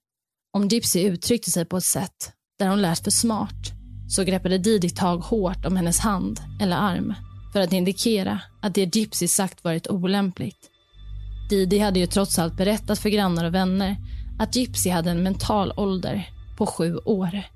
Om 0.52 0.68
Gypsy 0.68 1.02
uttryckte 1.02 1.50
sig 1.50 1.64
på 1.64 1.76
ett 1.76 1.84
sätt 1.84 2.32
där 2.58 2.68
hon 2.68 2.82
lät 2.82 3.04
för 3.04 3.10
smart 3.10 3.72
så 4.08 4.24
greppade 4.24 4.58
Didi 4.58 4.90
tag 4.90 5.18
hårt 5.18 5.66
om 5.66 5.76
hennes 5.76 5.98
hand 5.98 6.40
eller 6.60 6.76
arm 6.76 7.14
för 7.52 7.60
att 7.60 7.72
indikera 7.72 8.40
att 8.62 8.74
det 8.74 8.96
Gypsy 8.96 9.28
sagt 9.28 9.64
varit 9.64 9.88
olämpligt. 9.88 10.70
Didi 11.50 11.78
hade 11.78 12.00
ju 12.00 12.06
trots 12.06 12.38
allt 12.38 12.56
berättat 12.56 12.98
för 12.98 13.08
grannar 13.08 13.44
och 13.44 13.54
vänner 13.54 13.96
att 14.38 14.56
Gypsy 14.56 14.90
hade 14.90 15.10
en 15.10 15.22
mental 15.22 15.72
ålder 15.76 16.28
på 16.58 16.66
sju 16.66 16.96
år. 16.96 17.55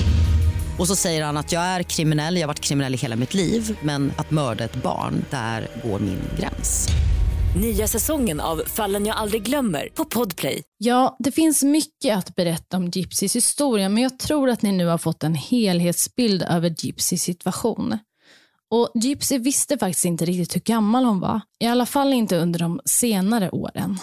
Och 0.81 0.87
så 0.87 0.95
säger 0.95 1.23
han 1.23 1.37
att 1.37 1.51
jag 1.51 1.61
är 1.61 1.83
kriminell, 1.83 2.35
jag 2.35 2.41
har 2.41 2.47
varit 2.47 2.59
kriminell 2.59 2.93
i 2.93 2.97
hela 2.97 3.15
mitt 3.15 3.33
liv 3.33 3.77
men 3.81 4.13
att 4.17 4.31
mörda 4.31 4.63
ett 4.63 4.83
barn, 4.83 5.25
där 5.29 5.67
går 5.83 5.99
min 5.99 6.19
gräns. 6.39 6.87
Nya 7.61 7.87
säsongen 7.87 8.39
av 8.39 8.61
Fallen 8.65 9.05
jag 9.05 9.17
aldrig 9.17 9.43
glömmer 9.43 9.89
på 9.95 10.05
Podplay. 10.05 10.63
Ja, 10.77 11.15
det 11.19 11.31
finns 11.31 11.63
mycket 11.63 12.17
att 12.17 12.35
berätta 12.35 12.77
om 12.77 12.87
Gypsys 12.87 13.35
historia 13.35 13.89
men 13.89 14.03
jag 14.03 14.19
tror 14.19 14.49
att 14.49 14.61
ni 14.61 14.71
nu 14.71 14.85
har 14.85 14.97
fått 14.97 15.23
en 15.23 15.35
helhetsbild 15.35 16.43
över 16.43 16.75
Gypsys 16.77 17.23
situation. 17.23 17.97
Och 18.71 18.91
Gypsy 18.95 19.37
visste 19.37 19.77
faktiskt 19.77 20.05
inte 20.05 20.25
riktigt 20.25 20.55
hur 20.55 20.61
gammal 20.61 21.05
hon 21.05 21.19
var, 21.19 21.41
i 21.59 21.67
alla 21.67 21.85
fall 21.85 22.13
inte 22.13 22.37
under 22.37 22.59
de 22.59 22.81
senare 22.85 23.49
åren. 23.49 23.97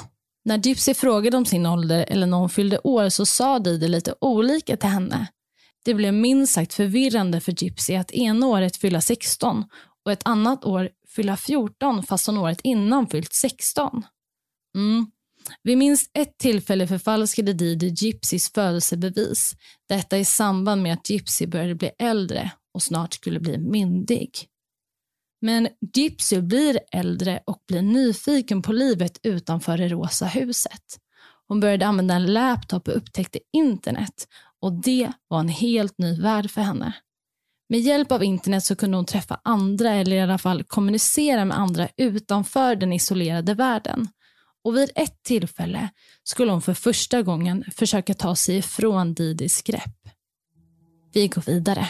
När 0.44 0.58
Gypsy 0.58 0.94
frågade 0.94 1.36
om 1.36 1.46
sin 1.46 1.66
ålder 1.66 2.04
eller 2.08 2.26
när 2.26 2.36
hon 2.36 2.50
fyllde 2.50 2.78
år 2.78 3.08
så 3.08 3.26
sa 3.26 3.58
Didi 3.58 3.88
lite 3.88 4.14
olika 4.20 4.76
till 4.76 4.88
henne. 4.88 5.26
Det 5.84 5.94
blev 5.94 6.14
minst 6.14 6.52
sagt 6.52 6.74
förvirrande 6.74 7.40
för 7.40 7.62
Gypsy 7.62 7.94
att 7.94 8.10
ena 8.10 8.46
året 8.46 8.76
fylla 8.76 9.00
16 9.00 9.64
och 10.04 10.12
ett 10.12 10.22
annat 10.24 10.64
år 10.64 10.90
fylla 11.08 11.36
14 11.36 12.02
fast 12.02 12.26
hon 12.26 12.38
året 12.38 12.60
innan 12.62 13.06
fyllt 13.06 13.32
16. 13.32 14.02
Mm. 14.76 15.06
Vid 15.62 15.78
minst 15.78 16.10
ett 16.14 16.38
tillfälle 16.38 16.86
förfalskade 16.86 17.52
Didi 17.52 17.88
Gypsys 17.88 18.52
födelsebevis. 18.52 19.52
Detta 19.88 20.18
i 20.18 20.24
samband 20.24 20.82
med 20.82 20.92
att 20.92 21.10
Gypsy 21.10 21.46
började 21.46 21.74
bli 21.74 21.90
äldre 21.98 22.50
och 22.74 22.82
snart 22.82 23.14
skulle 23.14 23.40
bli 23.40 23.58
myndig. 23.58 24.30
Men 25.40 25.68
Gypsy 25.94 26.40
blir 26.40 26.80
äldre 26.92 27.40
och 27.46 27.62
blir 27.68 27.82
nyfiken 27.82 28.62
på 28.62 28.72
livet 28.72 29.20
utanför 29.22 29.78
det 29.78 29.88
rosa 29.88 30.26
huset. 30.26 30.98
Hon 31.48 31.60
började 31.60 31.86
använda 31.86 32.14
en 32.14 32.32
laptop 32.32 32.88
och 32.88 32.96
upptäckte 32.96 33.38
internet 33.52 34.28
och 34.62 34.72
det 34.82 35.12
var 35.28 35.40
en 35.40 35.48
helt 35.48 35.98
ny 35.98 36.20
värld 36.20 36.50
för 36.50 36.60
henne. 36.60 36.92
Med 37.68 37.80
hjälp 37.80 38.12
av 38.12 38.24
internet 38.24 38.64
så 38.64 38.76
kunde 38.76 38.96
hon 38.96 39.04
träffa 39.04 39.40
andra 39.44 39.90
eller 39.90 40.16
i 40.16 40.20
alla 40.20 40.38
fall 40.38 40.64
kommunicera 40.64 41.44
med 41.44 41.58
andra 41.58 41.88
utanför 41.96 42.76
den 42.76 42.92
isolerade 42.92 43.54
världen. 43.54 44.08
Och 44.64 44.76
vid 44.76 44.90
ett 44.94 45.22
tillfälle 45.22 45.88
skulle 46.22 46.52
hon 46.52 46.62
för 46.62 46.74
första 46.74 47.22
gången 47.22 47.64
försöka 47.76 48.14
ta 48.14 48.36
sig 48.36 48.56
ifrån 48.56 49.14
Didis 49.14 49.62
grepp. 49.62 50.08
Vi 51.12 51.28
går 51.28 51.42
vidare. 51.46 51.88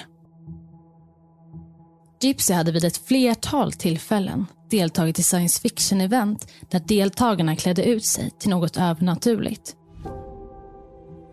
Gypsy 2.20 2.54
hade 2.54 2.72
vid 2.72 2.84
ett 2.84 3.06
flertal 3.06 3.72
tillfällen 3.72 4.46
deltagit 4.70 5.18
i 5.18 5.22
science 5.22 5.60
fiction-event 5.60 6.48
där 6.70 6.80
deltagarna 6.80 7.56
klädde 7.56 7.84
ut 7.84 8.04
sig 8.04 8.30
till 8.38 8.50
något 8.50 8.76
övernaturligt. 8.76 9.77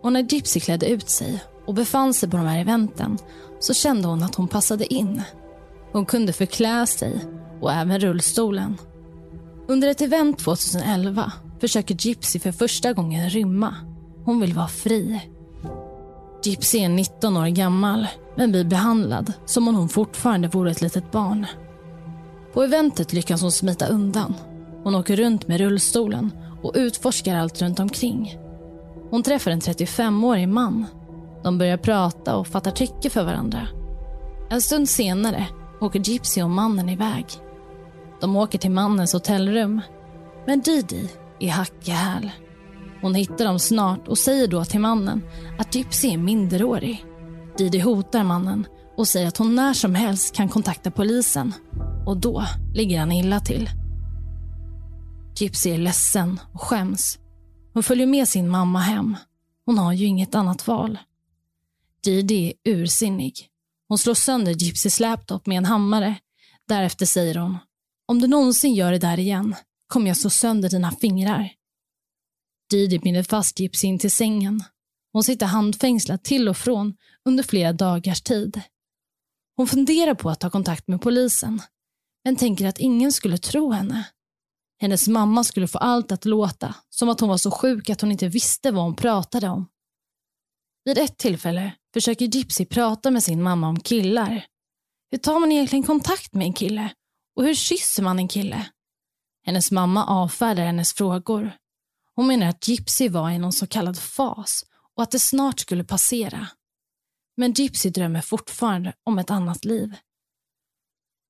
Och 0.05 0.13
när 0.13 0.23
Gypsy 0.23 0.59
klädde 0.59 0.89
ut 0.89 1.09
sig 1.09 1.43
och 1.65 1.73
befann 1.73 2.13
sig 2.13 2.29
på 2.29 2.37
de 2.37 2.45
här 2.45 2.59
eventen 2.59 3.17
så 3.59 3.73
kände 3.73 4.07
hon 4.07 4.23
att 4.23 4.35
hon 4.35 4.47
passade 4.47 4.93
in. 4.93 5.21
Hon 5.91 6.05
kunde 6.05 6.33
förklä 6.33 6.87
sig 6.87 7.25
och 7.61 7.71
även 7.71 7.99
rullstolen. 7.99 8.77
Under 9.67 9.87
ett 9.87 10.01
event 10.01 10.39
2011 10.39 11.31
försöker 11.59 11.95
Gypsy 11.95 12.39
för 12.39 12.51
första 12.51 12.93
gången 12.93 13.29
rymma. 13.29 13.75
Hon 14.25 14.41
vill 14.41 14.53
vara 14.53 14.67
fri. 14.67 15.21
Gypsy 16.43 16.79
är 16.79 16.89
19 16.89 17.37
år 17.37 17.47
gammal 17.47 18.07
men 18.35 18.51
blir 18.51 18.63
behandlad 18.63 19.33
som 19.45 19.67
om 19.67 19.75
hon 19.75 19.89
fortfarande 19.89 20.47
vore 20.47 20.71
ett 20.71 20.81
litet 20.81 21.11
barn. 21.11 21.45
På 22.53 22.63
eventet 22.63 23.13
lyckas 23.13 23.41
hon 23.41 23.51
smita 23.51 23.87
undan. 23.87 24.33
Hon 24.83 24.95
åker 24.95 25.15
runt 25.15 25.47
med 25.47 25.59
rullstolen 25.59 26.31
och 26.63 26.73
utforskar 26.75 27.35
allt 27.35 27.61
runt 27.61 27.79
omkring. 27.79 28.44
Hon 29.09 29.23
träffar 29.23 29.51
en 29.51 29.59
35-årig 29.59 30.47
man. 30.47 30.85
De 31.43 31.57
börjar 31.57 31.77
prata 31.77 32.35
och 32.35 32.47
fattar 32.47 32.71
tycke 32.71 33.09
för 33.09 33.23
varandra. 33.23 33.67
En 34.49 34.61
stund 34.61 34.89
senare 34.89 35.47
åker 35.81 35.99
Gypsy 35.99 36.41
och 36.41 36.49
mannen 36.49 36.89
iväg. 36.89 37.25
De 38.21 38.35
åker 38.35 38.57
till 38.57 38.71
mannens 38.71 39.13
hotellrum. 39.13 39.81
Men 40.47 40.61
Didi 40.61 41.09
är 41.39 41.49
hack 41.49 41.87
i 41.87 41.91
häl. 41.91 42.31
Hon 43.01 43.15
hittar 43.15 43.45
dem 43.45 43.59
snart 43.59 44.07
och 44.07 44.17
säger 44.17 44.47
då 44.47 44.65
till 44.65 44.79
mannen 44.79 45.23
att 45.59 45.75
Gypsy 45.75 46.13
är 46.13 46.17
minderårig. 46.17 47.05
Didi 47.57 47.79
hotar 47.79 48.23
mannen 48.23 48.67
och 48.97 49.07
säger 49.07 49.27
att 49.27 49.37
hon 49.37 49.55
när 49.55 49.73
som 49.73 49.95
helst 49.95 50.35
kan 50.35 50.49
kontakta 50.49 50.91
polisen. 50.91 51.53
Och 52.05 52.17
då 52.17 52.45
ligger 52.73 52.99
han 52.99 53.11
illa 53.11 53.39
till. 53.39 53.69
Gypsy 55.37 55.69
är 55.69 55.77
ledsen 55.77 56.39
och 56.53 56.61
skäms. 56.61 57.19
Hon 57.75 57.83
följer 57.83 58.07
med 58.07 58.27
sin 58.27 58.49
mamma 58.49 58.79
hem. 58.79 59.17
Hon 59.65 59.77
har 59.77 59.93
ju 59.93 60.05
inget 60.05 60.35
annat 60.35 60.67
val. 60.67 60.97
Didi 62.03 62.53
är 62.63 62.71
ursinnig. 62.71 63.49
Hon 63.88 63.97
slår 63.97 64.13
sönder 64.13 64.51
Gypsys 64.51 64.99
laptop 64.99 65.45
med 65.45 65.57
en 65.57 65.65
hammare. 65.65 66.15
Därefter 66.67 67.05
säger 67.05 67.35
hon, 67.35 67.57
om 68.05 68.19
du 68.19 68.27
någonsin 68.27 68.73
gör 68.73 68.91
det 68.91 68.97
där 68.97 69.19
igen 69.19 69.55
kommer 69.88 70.07
jag 70.07 70.17
slå 70.17 70.29
sönder 70.29 70.69
dina 70.69 70.91
fingrar. 70.91 71.49
Didi 72.69 72.99
binder 72.99 73.23
fast 73.23 73.59
Gypsy 73.59 73.88
in 73.88 73.99
till 73.99 74.11
sängen. 74.11 74.63
Hon 75.11 75.23
sitter 75.23 75.45
handfängslad 75.45 76.23
till 76.23 76.49
och 76.49 76.57
från 76.57 76.93
under 77.25 77.43
flera 77.43 77.73
dagars 77.73 78.21
tid. 78.21 78.61
Hon 79.55 79.67
funderar 79.67 80.15
på 80.15 80.29
att 80.29 80.39
ta 80.39 80.49
kontakt 80.49 80.88
med 80.88 81.01
polisen, 81.01 81.61
men 82.23 82.35
tänker 82.35 82.67
att 82.67 82.79
ingen 82.79 83.11
skulle 83.11 83.38
tro 83.38 83.71
henne. 83.71 84.05
Hennes 84.77 85.07
mamma 85.07 85.43
skulle 85.43 85.67
få 85.67 85.77
allt 85.77 86.11
att 86.11 86.25
låta 86.25 86.75
som 86.89 87.09
att 87.09 87.19
hon 87.19 87.29
var 87.29 87.38
så 87.38 87.51
sjuk 87.51 87.89
att 87.89 88.01
hon 88.01 88.11
inte 88.11 88.27
visste 88.27 88.71
vad 88.71 88.83
hon 88.83 88.95
pratade 88.95 89.49
om. 89.49 89.67
Vid 90.83 90.97
ett 90.97 91.17
tillfälle 91.17 91.75
försöker 91.93 92.25
Gypsy 92.25 92.65
prata 92.65 93.11
med 93.11 93.23
sin 93.23 93.43
mamma 93.43 93.67
om 93.67 93.79
killar. 93.79 94.45
Hur 95.11 95.17
tar 95.17 95.39
man 95.39 95.51
egentligen 95.51 95.83
kontakt 95.83 96.33
med 96.33 96.45
en 96.45 96.53
kille? 96.53 96.93
Och 97.35 97.43
hur 97.43 97.55
kysser 97.55 98.03
man 98.03 98.19
en 98.19 98.27
kille? 98.27 98.69
Hennes 99.45 99.71
mamma 99.71 100.05
avfärdar 100.05 100.65
hennes 100.65 100.93
frågor. 100.93 101.51
Hon 102.15 102.27
menar 102.27 102.47
att 102.47 102.67
Gypsy 102.67 103.09
var 103.09 103.29
i 103.29 103.38
någon 103.38 103.53
så 103.53 103.67
kallad 103.67 103.99
fas 103.99 104.65
och 104.95 105.03
att 105.03 105.11
det 105.11 105.19
snart 105.19 105.59
skulle 105.59 105.83
passera. 105.83 106.47
Men 107.38 107.53
Gypsy 107.53 107.89
drömmer 107.89 108.21
fortfarande 108.21 108.93
om 109.03 109.19
ett 109.19 109.31
annat 109.31 109.65
liv. 109.65 109.95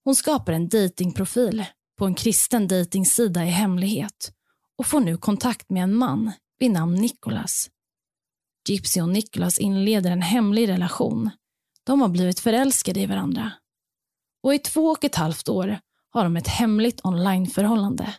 Hon 0.04 0.16
skapar 0.16 0.54
en 0.54 0.70
datingprofil 0.70 1.66
på 1.98 2.06
en 2.06 2.16
kristen 2.16 2.68
dejtingsida 2.68 3.46
i 3.46 3.50
hemlighet 3.50 4.32
och 4.78 4.88
får 4.88 5.00
nu 5.00 5.18
kontakt 5.18 5.70
med 5.70 5.84
en 5.84 5.96
man 5.96 6.32
vid 6.60 6.72
namn 6.72 6.96
Nicholas. 6.96 7.70
Gypsy 8.70 9.02
och 9.02 9.10
Nicholas 9.10 9.60
inleder 9.60 10.12
en 10.12 10.22
hemlig 10.22 10.68
relation. 10.68 11.30
De 11.84 12.02
har 12.02 12.10
blivit 12.10 12.40
förälskade 12.40 13.00
i 13.00 13.06
varandra. 13.06 13.52
Och 14.44 14.54
i 14.54 14.60
två 14.60 14.86
och 14.86 15.04
ett 15.04 15.16
halvt 15.16 15.50
år 15.50 15.80
har 16.10 16.24
de 16.24 16.38
ett 16.38 16.48
hemligt 16.48 17.06
onlineförhållande. 17.06 18.16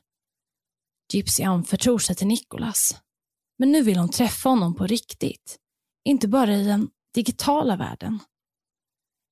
Gypsy 1.12 1.42
anförtror 1.42 1.98
sig 1.98 2.16
till 2.16 2.26
Nicholas. 2.26 3.00
Men 3.58 3.72
nu 3.72 3.82
vill 3.82 3.98
hon 3.98 4.08
träffa 4.08 4.48
honom 4.48 4.74
på 4.74 4.86
riktigt. 4.86 5.58
Inte 6.04 6.28
bara 6.28 6.54
i 6.54 6.64
den 6.64 6.88
digitala 7.14 7.76
världen. 7.76 8.18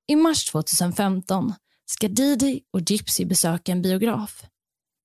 I 0.07 0.17
mars 0.17 0.45
2015 0.45 1.55
ska 1.87 2.09
Didi 2.09 2.63
och 2.73 2.91
Gypsy 2.91 3.25
besöka 3.25 3.73
en 3.73 3.83
biograf. 3.83 4.45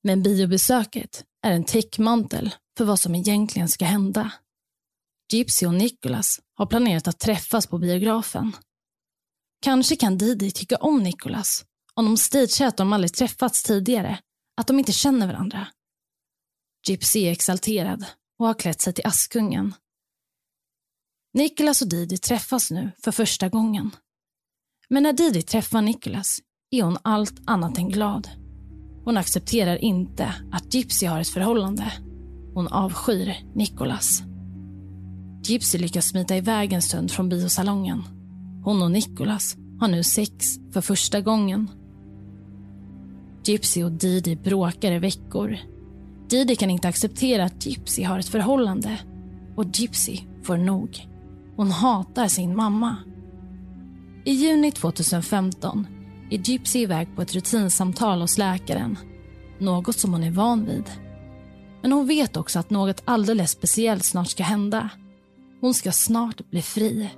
Men 0.04 0.24
biobesöket 0.24 1.26
är 1.46 1.52
en 1.52 1.64
täckmantel 1.64 2.56
för 2.78 2.86
vad 2.86 3.00
som 3.00 3.16
egentligen 3.16 3.70
ska 3.70 3.86
hända. 3.86 4.32
Gypsy 5.32 5.66
och 5.66 5.74
Nicholas 5.74 6.42
har 6.56 6.66
planerat 6.66 7.08
att 7.08 7.20
träffas 7.20 7.68
på 7.68 7.78
biografen. 7.78 8.56
Kanske 9.62 9.96
kan 9.96 10.18
Didi 10.18 10.52
tycka 10.52 10.76
om 10.76 11.04
Nicholas 11.04 11.66
om 11.94 12.06
de 12.06 12.18
stagear 12.18 12.68
att 12.68 12.78
de 12.78 12.94
aldrig 12.94 13.14
träffats 13.14 13.64
tidigare, 13.64 14.20
att 14.58 14.68
de 14.68 14.80
inte 14.80 14.92
känner 14.92 15.28
varandra. 15.28 15.68
Gypsy 16.88 17.20
är 17.20 17.32
exalterad 17.32 18.06
och 18.40 18.48
har 18.48 18.54
klätt 18.54 18.82
sig 18.82 18.94
till 18.94 19.08
Askungen. 19.08 19.76
Nicholas 21.34 21.82
och 21.82 21.90
Didi 21.90 22.18
träffas 22.18 22.72
nu 22.72 22.92
för 23.04 23.12
första 23.12 23.50
gången. 23.50 23.96
Men 24.90 25.04
när 25.04 25.14
Didi 25.14 25.42
träffar 25.42 25.82
Nicholas 25.82 26.40
är 26.72 26.84
hon 26.84 26.98
allt 27.02 27.42
annat 27.46 27.78
än 27.78 27.90
glad. 27.90 28.28
Hon 29.06 29.18
accepterar 29.18 29.76
inte 29.76 30.34
att 30.52 30.74
Gypsy 30.74 31.06
har 31.06 31.20
ett 31.20 31.28
förhållande. 31.28 31.94
Hon 32.54 32.68
avskyr 32.68 33.36
Nicholas. 33.56 34.24
Gypsy 35.44 35.78
lyckas 35.78 36.06
smita 36.06 36.38
iväg 36.38 36.74
en 36.74 36.82
stund 36.82 37.12
från 37.12 37.30
biosalongen. 37.30 38.04
Hon 38.64 38.82
och 38.82 38.92
Nicholas 38.92 39.58
har 39.80 39.88
nu 39.88 40.04
sex 40.04 40.46
för 40.74 40.82
första 40.82 41.22
gången. 41.22 41.70
Gypsy 43.46 43.84
och 43.84 43.92
Didi 43.92 44.36
bråkar 44.36 44.92
i 44.92 45.00
veckor. 45.00 45.58
Didi 46.30 46.56
kan 46.56 46.70
inte 46.70 46.88
acceptera 46.88 47.44
att 47.44 47.66
Gypsy 47.66 48.04
har 48.04 48.20
ett 48.20 48.28
förhållande 48.30 49.00
och 49.56 49.66
Gypsy 49.74 50.18
får 50.44 50.58
nog. 50.58 51.08
Hon 51.56 51.72
hatar 51.72 52.28
sin 52.28 52.56
mamma. 52.56 52.96
I 54.26 54.32
juni 54.32 54.72
2015 54.72 55.88
är 56.30 56.38
Gypsy 56.38 56.80
iväg 56.80 57.16
på 57.16 57.22
ett 57.22 57.36
rutinsamtal 57.36 58.22
hos 58.22 58.38
läkaren. 58.38 58.98
Något 59.60 60.00
som 60.00 60.14
hon 60.14 60.24
är 60.24 60.32
van 60.32 60.66
vid. 60.66 60.84
Men 61.82 61.92
hon 61.92 62.08
vet 62.08 62.38
också 62.38 62.60
att 62.60 62.70
något 62.70 63.02
alldeles 63.06 63.52
speciellt 63.52 64.04
snart 64.06 64.30
ska 64.30 64.44
hända. 64.44 64.90
Hon 65.62 65.74
ska 65.74 65.92
snart 65.92 66.50
bli 66.50 66.62
fri. 66.62 67.10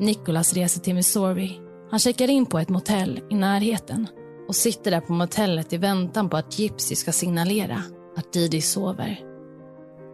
Nicholas 0.00 0.54
reser 0.54 0.80
till 0.80 0.94
Missouri. 0.94 1.60
Han 1.90 1.98
checkar 1.98 2.30
in 2.30 2.46
på 2.46 2.58
ett 2.58 2.68
motell 2.68 3.20
i 3.30 3.34
närheten 3.34 4.06
och 4.48 4.56
sitter 4.56 4.90
där 4.90 5.00
på 5.00 5.12
motellet 5.12 5.72
i 5.72 5.76
väntan 5.76 6.28
på 6.28 6.36
att 6.36 6.58
Gypsy 6.58 6.94
ska 6.94 7.12
signalera 7.12 7.82
att 8.16 8.32
Didi 8.32 8.60
sover. 8.60 9.20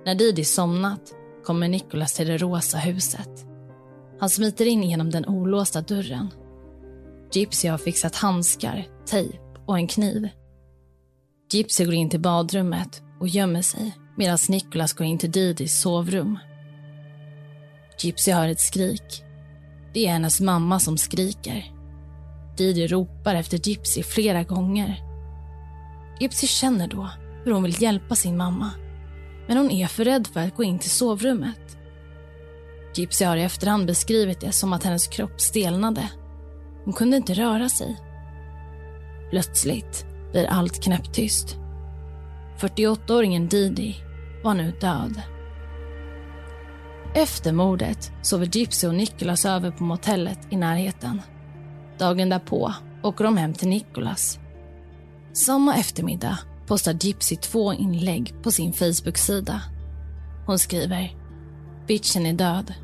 När 0.06 0.14
Didi 0.14 0.44
somnat 0.44 1.14
kommer 1.44 1.68
Nicholas 1.68 2.12
till 2.14 2.26
det 2.26 2.38
rosa 2.38 2.78
huset. 2.78 3.46
Han 4.20 4.30
smiter 4.30 4.66
in 4.66 4.82
genom 4.82 5.10
den 5.10 5.26
olåsta 5.26 5.80
dörren. 5.80 6.28
Gypsy 7.32 7.68
har 7.68 7.78
fixat 7.78 8.16
handskar, 8.16 8.86
tejp 9.06 9.38
och 9.66 9.78
en 9.78 9.86
kniv. 9.86 10.28
Gypsy 11.52 11.84
går 11.84 11.94
in 11.94 12.10
till 12.10 12.20
badrummet 12.20 13.02
och 13.20 13.28
gömmer 13.28 13.62
sig 13.62 13.96
medan 14.16 14.38
Nicholas 14.48 14.92
går 14.92 15.06
in 15.06 15.18
till 15.18 15.32
Didis 15.32 15.80
sovrum. 15.80 16.38
Gypsy 17.98 18.32
hör 18.32 18.48
ett 18.48 18.60
skrik. 18.60 19.22
Det 19.94 20.06
är 20.06 20.12
hennes 20.12 20.40
mamma 20.40 20.80
som 20.80 20.98
skriker. 20.98 21.72
Didi 22.56 22.86
ropar 22.86 23.34
efter 23.34 23.68
Gypsy 23.68 24.02
flera 24.02 24.42
gånger. 24.42 25.02
Gypsy 26.20 26.46
känner 26.46 26.88
då 26.88 27.10
hur 27.44 27.52
hon 27.52 27.62
vill 27.62 27.82
hjälpa 27.82 28.14
sin 28.14 28.36
mamma. 28.36 28.70
Men 29.46 29.56
hon 29.56 29.70
är 29.70 29.86
för 29.86 30.04
rädd 30.04 30.26
för 30.26 30.40
att 30.40 30.56
gå 30.56 30.64
in 30.64 30.78
till 30.78 30.90
sovrummet. 30.90 31.78
Gypsy 32.94 33.24
har 33.24 33.36
i 33.36 33.42
efterhand 33.42 33.86
beskrivit 33.86 34.40
det 34.40 34.52
som 34.52 34.72
att 34.72 34.84
hennes 34.84 35.06
kropp 35.06 35.40
stelnade. 35.40 36.10
Hon 36.88 36.94
kunde 36.94 37.16
inte 37.16 37.34
röra 37.34 37.68
sig. 37.68 37.96
Plötsligt 39.30 40.06
blir 40.32 40.46
allt 40.46 40.82
knäpptyst. 40.82 41.56
48-åringen 42.58 43.48
Didi 43.48 43.96
var 44.44 44.54
nu 44.54 44.72
död. 44.80 45.22
Efter 47.14 47.52
mordet 47.52 48.12
sover 48.22 48.46
Gypsy 48.46 48.86
och 48.86 48.94
Nicholas 48.94 49.44
över 49.44 49.70
på 49.70 49.84
motellet 49.84 50.38
i 50.50 50.56
närheten. 50.56 51.22
Dagen 51.98 52.28
därpå 52.28 52.74
åker 53.02 53.24
de 53.24 53.36
hem 53.36 53.54
till 53.54 53.68
Nicholas. 53.68 54.38
Samma 55.32 55.76
eftermiddag 55.76 56.38
postar 56.66 56.96
Gypsy 57.00 57.36
två 57.36 57.72
inlägg 57.72 58.34
på 58.42 58.50
sin 58.50 58.72
Facebook-sida. 58.72 59.62
Hon 60.46 60.58
skriver 60.58 61.16
“Bitchen 61.86 62.26
är 62.26 62.32
död”. 62.32 62.74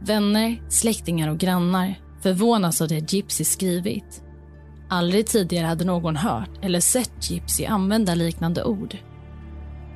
Vänner, 0.00 0.62
släktingar 0.68 1.28
och 1.28 1.38
grannar 1.38 2.09
förvånas 2.22 2.80
av 2.80 2.88
det 2.88 3.12
Gypsy 3.12 3.44
skrivit. 3.44 4.22
Aldrig 4.88 5.26
tidigare 5.26 5.66
hade 5.66 5.84
någon 5.84 6.16
hört 6.16 6.50
eller 6.62 6.80
sett 6.80 7.30
Gypsy 7.30 7.64
använda 7.64 8.14
liknande 8.14 8.64
ord. 8.64 8.96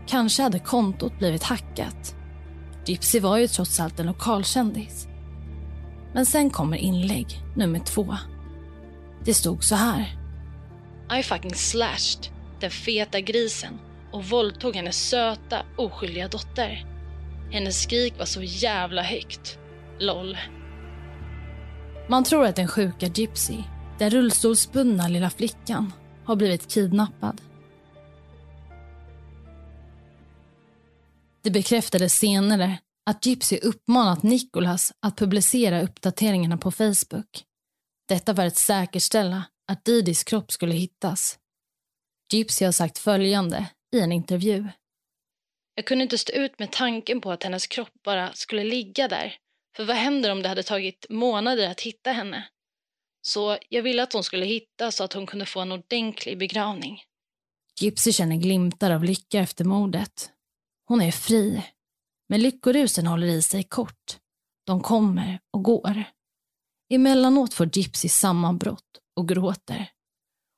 Kanske 0.06 0.42
hade 0.42 0.58
kontot 0.58 1.18
blivit 1.18 1.42
hackat. 1.42 2.16
Gypsy 2.87 3.20
var 3.20 3.38
ju 3.38 3.48
trots 3.48 3.80
allt 3.80 4.00
en 4.00 4.06
lokalkändis. 4.06 5.08
Men 6.12 6.26
sen 6.26 6.50
kommer 6.50 6.76
inlägg 6.76 7.42
nummer 7.56 7.78
två. 7.78 8.16
Det 9.24 9.34
stod 9.34 9.64
så 9.64 9.74
här. 9.74 10.16
I 11.18 11.22
fucking 11.22 11.54
slashed 11.54 12.26
den 12.60 12.70
feta 12.70 13.20
grisen 13.20 13.78
och 14.12 14.24
våldtog 14.24 14.76
hennes 14.76 15.08
söta, 15.08 15.62
oskyldiga 15.76 16.28
dotter. 16.28 16.87
Hennes 17.50 17.82
skrik 17.82 18.14
var 18.18 18.26
så 18.26 18.42
jävla 18.42 19.02
högt. 19.02 19.58
LOL. 19.98 20.37
Man 22.09 22.25
tror 22.25 22.47
att 22.47 22.57
den 22.57 22.69
sjuka 22.69 23.07
Gypsy, 23.07 23.62
den 23.99 24.11
rullstolsbundna 24.11 25.09
lilla 25.09 25.31
flickan, 25.31 25.93
har 26.25 26.37
blivit 26.37 26.69
kidnappad. 26.69 27.40
Det 31.43 31.51
bekräftades 31.51 32.19
senare 32.19 32.79
att 33.11 33.27
Gypsy 33.27 33.59
uppmanat 33.59 34.23
Nicholas 34.23 34.93
att 35.01 35.19
publicera 35.19 35.83
uppdateringarna 35.83 36.59
på 36.59 36.71
Facebook. 36.71 37.45
Detta 38.09 38.35
för 38.35 38.47
att 38.47 38.57
säkerställa 38.57 39.45
att 39.73 39.85
Didis 39.85 40.25
kropp 40.25 40.53
skulle 40.53 40.75
hittas. 40.75 41.38
Gypsy 42.33 42.64
har 42.64 42.73
sagt 42.73 42.99
följande 42.99 43.67
i 43.97 44.01
en 44.01 44.12
intervju. 44.12 44.69
Jag 45.75 45.85
kunde 45.85 46.03
inte 46.03 46.19
stå 46.19 46.33
ut 46.33 46.59
med 46.59 46.73
tanken 46.73 47.21
på 47.21 47.33
att 47.33 47.43
hennes 47.43 47.67
kropp 47.67 47.93
bara 48.05 48.33
skulle 48.33 48.64
ligga 48.64 49.09
där. 49.09 49.37
För 49.76 49.84
vad 49.84 49.96
händer 49.96 50.32
om 50.32 50.42
det 50.42 50.48
hade 50.48 50.62
tagit 50.62 51.06
månader 51.10 51.70
att 51.70 51.80
hitta 51.80 52.12
henne? 52.12 52.48
Så 53.22 53.58
jag 53.68 53.82
ville 53.82 54.02
att 54.02 54.12
hon 54.12 54.24
skulle 54.24 54.46
hittas 54.46 54.96
så 54.96 55.04
att 55.04 55.12
hon 55.12 55.26
kunde 55.26 55.46
få 55.46 55.60
en 55.60 55.72
ordentlig 55.72 56.38
begravning. 56.38 57.02
Gypsy 57.80 58.12
känner 58.12 58.37
glimtar 58.37 58.90
av 58.90 59.04
lycka 59.04 59.38
efter 59.38 59.64
mordet. 59.64 60.30
Hon 60.84 61.00
är 61.00 61.12
fri. 61.12 61.64
Men 62.28 62.40
lyckorusen 62.40 63.06
håller 63.06 63.26
i 63.26 63.42
sig 63.42 63.62
kort. 63.62 64.18
De 64.66 64.80
kommer 64.80 65.40
och 65.50 65.62
går. 65.62 66.04
Emellanåt 66.90 67.54
får 67.54 67.78
Gypsy 67.78 68.08
sammanbrott 68.08 68.98
och 69.16 69.28
gråter. 69.28 69.90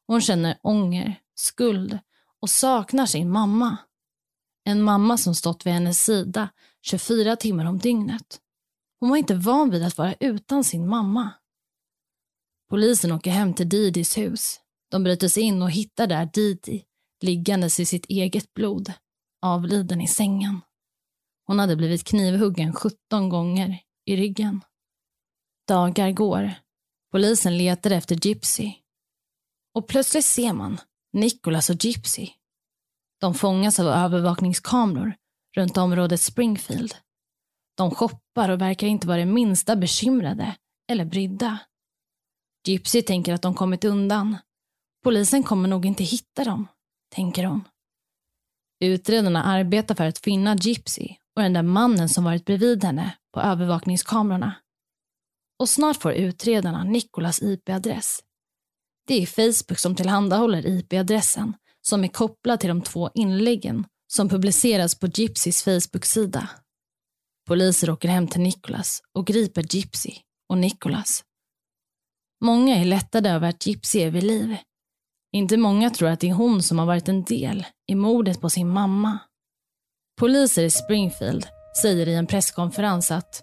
Hon 0.07 0.21
känner 0.21 0.59
ånger, 0.63 1.21
skuld 1.35 1.99
och 2.41 2.51
saknar 2.51 3.07
sin 3.07 3.31
mamma. 3.31 3.77
En 4.65 4.83
mamma 4.83 5.19
som 5.19 5.35
stått 5.35 5.67
vid 5.67 5.73
hennes 5.73 6.05
sida 6.05 6.49
24 6.83 7.37
timmar 7.37 7.65
om 7.65 7.79
dygnet. 7.79 8.41
Hon 9.01 9.11
var 9.11 9.17
inte 9.17 9.35
van 9.35 9.71
vid 9.71 9.83
att 9.83 9.99
vara 9.99 10.15
utan 10.21 10.65
sin 10.65 10.89
mamma. 10.89 11.33
Polisen 12.71 13.13
åker 13.13 13.31
hem 13.31 13.55
till 13.55 13.69
Didis 13.69 14.19
hus. 14.19 14.61
De 14.91 15.05
bryter 15.05 15.29
sig 15.29 15.43
in 15.43 15.63
och 15.63 15.71
hittar 15.71 16.07
där 16.07 16.31
Didi 16.33 16.85
liggandes 17.23 17.81
i 17.81 17.87
sitt 17.87 18.07
eget 18.07 18.55
blod, 18.55 18.93
avliden 19.43 20.01
i 20.01 20.09
sängen. 20.09 20.61
Hon 21.47 21.59
hade 21.59 21.77
blivit 21.77 22.05
knivhuggen 22.05 22.73
17 22.73 23.29
gånger 23.29 23.79
i 24.05 24.17
ryggen. 24.17 24.65
Dagar 25.69 26.11
går. 26.11 26.55
Polisen 27.13 27.59
letar 27.59 27.91
efter 27.91 28.27
Gypsy. 28.27 28.73
Och 29.75 29.89
plötsligt 29.89 30.25
ser 30.25 30.53
man 30.53 30.79
Nicholas 31.13 31.71
och 31.71 31.85
Gypsy. 31.85 32.29
De 33.21 33.35
fångas 33.35 33.81
av 33.81 33.87
övervakningskameror 33.87 35.15
runt 35.57 35.77
området 35.77 36.21
Springfield. 36.21 36.95
De 37.77 37.91
shoppar 37.91 38.49
och 38.49 38.61
verkar 38.61 38.87
inte 38.87 39.07
vara 39.07 39.19
det 39.19 39.27
minsta 39.27 39.77
bekymrade 39.77 40.57
eller 40.91 41.05
brydda. 41.05 41.59
Gypsy 42.67 43.03
tänker 43.03 43.35
att 43.35 43.43
de 43.43 43.55
kommit 43.55 43.85
undan. 43.85 44.37
Polisen 45.05 45.43
kommer 45.43 45.69
nog 45.69 45.87
inte 45.87 46.05
hitta 46.05 46.45
dem, 46.45 46.69
tänker 47.15 47.45
hon. 47.45 47.65
Utredarna 48.85 49.45
arbetar 49.45 49.95
för 49.95 50.05
att 50.05 50.19
finna 50.19 50.57
Gypsy 50.57 51.09
och 51.37 51.43
den 51.43 51.53
där 51.53 51.63
mannen 51.63 52.09
som 52.09 52.25
varit 52.25 52.45
bredvid 52.45 52.85
henne 52.85 53.17
på 53.35 53.41
övervakningskamerorna. 53.41 54.55
Och 55.59 55.69
snart 55.69 55.97
får 55.97 56.13
utredarna 56.13 56.85
Nikolas 56.85 57.43
IP-adress. 57.43 58.21
Det 59.07 59.23
är 59.23 59.27
Facebook 59.27 59.79
som 59.79 59.95
tillhandahåller 59.95 60.67
IP-adressen 60.67 61.55
som 61.81 62.05
är 62.05 62.09
kopplad 62.09 62.61
till 62.61 62.69
de 62.69 62.83
två 62.83 63.11
inläggen 63.15 63.87
som 64.07 64.29
publiceras 64.29 64.95
på 64.95 65.07
Gypsys 65.07 65.63
Facebook-sida. 65.63 66.49
Poliser 67.47 67.91
åker 67.91 68.09
hem 68.09 68.29
till 68.29 68.41
Nicholas 68.41 69.01
och 69.15 69.27
griper 69.27 69.75
Gypsy 69.75 70.11
och 70.49 70.59
Nicholas. 70.59 71.25
Många 72.45 72.77
är 72.77 72.85
lättade 72.85 73.31
över 73.31 73.49
att 73.49 73.67
Gypsy 73.67 74.01
är 74.01 74.11
vid 74.11 74.23
liv. 74.23 74.57
Inte 75.33 75.57
många 75.57 75.91
tror 75.91 76.09
att 76.09 76.21
det 76.21 76.29
är 76.29 76.35
hon 76.35 76.63
som 76.63 76.79
har 76.79 76.87
varit 76.87 77.09
en 77.09 77.25
del 77.25 77.67
i 77.87 77.95
mordet 77.95 78.41
på 78.41 78.51
sin 78.51 78.69
mamma. 78.69 79.19
Poliser 80.21 80.65
i 80.65 80.71
Springfield 80.71 81.47
säger 81.83 82.09
i 82.09 82.15
en 82.15 82.27
presskonferens 82.27 83.11
att 83.11 83.43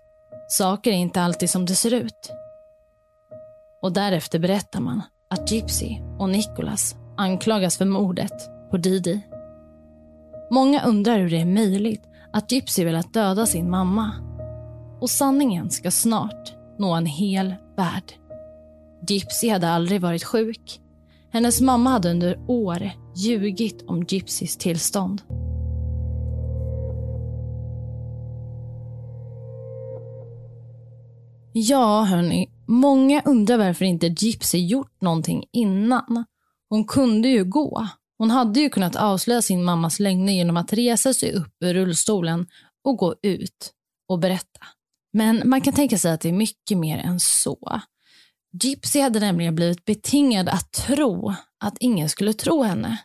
saker 0.50 0.92
är 0.92 0.96
inte 0.96 1.22
alltid 1.22 1.50
som 1.50 1.66
det 1.66 1.76
ser 1.76 1.94
ut. 1.94 2.32
Och 3.82 3.94
därefter 3.94 4.40
berättar 4.40 4.80
man 4.80 5.02
att 5.30 5.52
Gypsy 5.52 6.00
och 6.20 6.30
Nicholas 6.30 6.96
anklagas 7.18 7.78
för 7.78 7.86
mordet 7.86 8.50
på 8.72 8.78
Didi. 8.78 9.22
Många 10.52 10.86
undrar 10.86 11.20
hur 11.20 11.30
det 11.30 11.42
är 11.42 11.46
möjligt 11.46 12.13
att 12.34 12.52
Gypsy 12.52 12.86
velat 12.86 13.14
döda 13.14 13.46
sin 13.46 13.70
mamma. 13.70 14.12
Och 15.02 15.10
sanningen 15.10 15.70
ska 15.70 15.92
snart 15.92 16.54
nå 16.80 16.94
en 16.94 17.06
hel 17.06 17.56
värld. 17.78 18.14
Gypsy 19.08 19.50
hade 19.50 19.70
aldrig 19.70 20.02
varit 20.02 20.24
sjuk. 20.24 20.80
Hennes 21.32 21.62
mamma 21.62 21.90
hade 21.90 22.12
under 22.12 22.40
år 22.48 22.92
ljugit 23.16 23.84
om 23.88 24.04
Gypsys 24.04 24.58
tillstånd. 24.58 25.22
Ja, 31.54 32.04
hörni. 32.04 32.50
Många 32.68 33.22
undrar 33.26 33.58
varför 33.58 33.86
inte 33.86 34.08
Gypsy 34.08 34.58
gjort 34.58 35.02
någonting 35.02 35.44
innan. 35.52 36.26
Hon 36.70 36.86
kunde 36.86 37.28
ju 37.28 37.44
gå. 37.46 37.88
Hon 38.18 38.32
hade 38.32 38.60
ju 38.60 38.70
kunnat 38.70 38.96
avslöja 38.96 39.42
sin 39.42 39.64
mammas 39.64 40.00
lögner 40.00 40.34
genom 40.34 40.58
att 40.58 40.74
resa 40.74 41.14
sig 41.14 41.34
upp 41.34 41.54
ur 41.60 41.74
rullstolen 41.74 42.48
och 42.84 42.98
gå 42.98 43.16
ut 43.22 43.74
och 44.08 44.20
berätta. 44.20 44.68
Men 45.14 45.50
man 45.50 45.62
kan 45.62 45.74
tänka 45.74 45.98
sig 45.98 46.12
att 46.12 46.22
det 46.22 46.30
är 46.30 46.34
mycket 46.34 46.78
mer 46.78 46.98
än 46.98 47.20
så. 47.20 47.82
Gypsy 48.64 49.00
hade 49.00 49.20
nämligen 49.20 49.56
blivit 49.56 49.86
betingad 49.86 50.50
att 50.50 50.72
tro 50.72 51.34
att 51.60 51.78
ingen 51.80 52.10
skulle 52.10 52.34
tro 52.34 52.64
henne. 52.64 52.98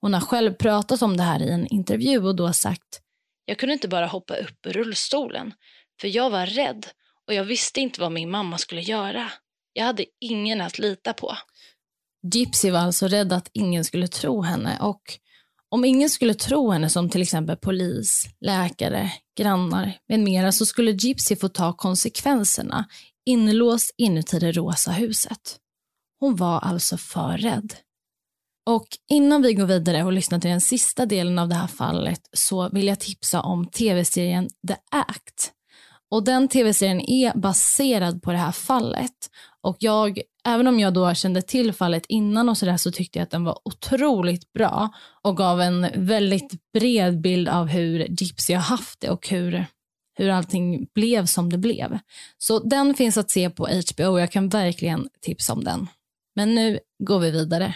Hon 0.00 0.14
har 0.14 0.20
själv 0.20 0.54
pratat 0.54 1.02
om 1.02 1.16
det 1.16 1.22
här 1.22 1.42
i 1.42 1.50
en 1.50 1.66
intervju 1.66 2.18
och 2.18 2.36
då 2.36 2.52
sagt 2.52 3.00
Jag 3.44 3.58
kunde 3.58 3.72
inte 3.72 3.88
bara 3.88 4.06
hoppa 4.06 4.36
upp 4.36 4.66
ur 4.66 4.72
rullstolen, 4.72 5.54
för 6.00 6.08
jag 6.08 6.30
var 6.30 6.46
rädd 6.46 6.86
och 7.26 7.34
jag 7.34 7.44
visste 7.44 7.80
inte 7.80 8.00
vad 8.00 8.12
min 8.12 8.30
mamma 8.30 8.58
skulle 8.58 8.80
göra. 8.80 9.30
Jag 9.72 9.84
hade 9.84 10.04
ingen 10.20 10.60
att 10.60 10.78
lita 10.78 11.12
på. 11.12 11.36
Gypsy 12.34 12.70
var 12.70 12.78
alltså 12.78 13.08
rädd 13.08 13.32
att 13.32 13.50
ingen 13.52 13.84
skulle 13.84 14.08
tro 14.08 14.42
henne 14.42 14.78
och 14.80 15.02
om 15.68 15.84
ingen 15.84 16.10
skulle 16.10 16.34
tro 16.34 16.70
henne 16.70 16.90
som 16.90 17.08
till 17.08 17.22
exempel 17.22 17.56
polis, 17.56 18.28
läkare, 18.40 19.12
grannar 19.38 19.98
med 20.08 20.20
mera 20.20 20.52
så 20.52 20.66
skulle 20.66 20.90
Gypsy 20.90 21.36
få 21.36 21.48
ta 21.48 21.72
konsekvenserna 21.72 22.84
inlåst 23.26 23.94
inuti 23.96 24.38
det 24.38 24.52
rosa 24.52 24.90
huset. 24.90 25.58
Hon 26.20 26.36
var 26.36 26.58
alltså 26.58 26.96
för 26.96 27.38
rädd. 27.38 27.74
Och 28.66 28.86
innan 29.08 29.42
vi 29.42 29.54
går 29.54 29.66
vidare 29.66 30.04
och 30.04 30.12
lyssnar 30.12 30.38
till 30.38 30.50
den 30.50 30.60
sista 30.60 31.06
delen 31.06 31.38
av 31.38 31.48
det 31.48 31.54
här 31.54 31.66
fallet 31.66 32.20
så 32.32 32.68
vill 32.68 32.86
jag 32.86 33.00
tipsa 33.00 33.40
om 33.40 33.66
tv-serien 33.66 34.48
The 34.68 34.76
Act. 34.90 35.52
Och 36.10 36.24
den 36.24 36.48
tv-serien 36.48 37.00
är 37.00 37.38
baserad 37.38 38.22
på 38.22 38.32
det 38.32 38.38
här 38.38 38.52
fallet. 38.52 39.30
Och 39.62 39.76
jag, 39.80 40.20
även 40.44 40.66
om 40.66 40.80
jag 40.80 40.94
då 40.94 41.14
kände 41.14 41.42
till 41.42 41.72
fallet 41.72 42.06
innan 42.08 42.48
och 42.48 42.58
sådär 42.58 42.76
så 42.76 42.92
tyckte 42.92 43.18
jag 43.18 43.24
att 43.24 43.30
den 43.30 43.44
var 43.44 43.58
otroligt 43.64 44.52
bra 44.52 44.88
och 45.22 45.36
gav 45.36 45.60
en 45.60 45.86
väldigt 45.94 46.72
bred 46.72 47.20
bild 47.20 47.48
av 47.48 47.66
hur 47.66 48.06
Gypsy 48.08 48.54
har 48.54 48.62
haft 48.62 49.00
det 49.00 49.10
och 49.10 49.28
hur, 49.28 49.66
hur 50.18 50.28
allting 50.28 50.86
blev 50.94 51.26
som 51.26 51.50
det 51.50 51.58
blev. 51.58 51.98
Så 52.38 52.58
den 52.58 52.94
finns 52.94 53.16
att 53.16 53.30
se 53.30 53.50
på 53.50 53.68
HBO 53.68 54.06
och 54.06 54.20
jag 54.20 54.32
kan 54.32 54.48
verkligen 54.48 55.08
tipsa 55.20 55.52
om 55.52 55.64
den. 55.64 55.86
Men 56.36 56.54
nu 56.54 56.78
går 57.04 57.18
vi 57.18 57.30
vidare. 57.30 57.74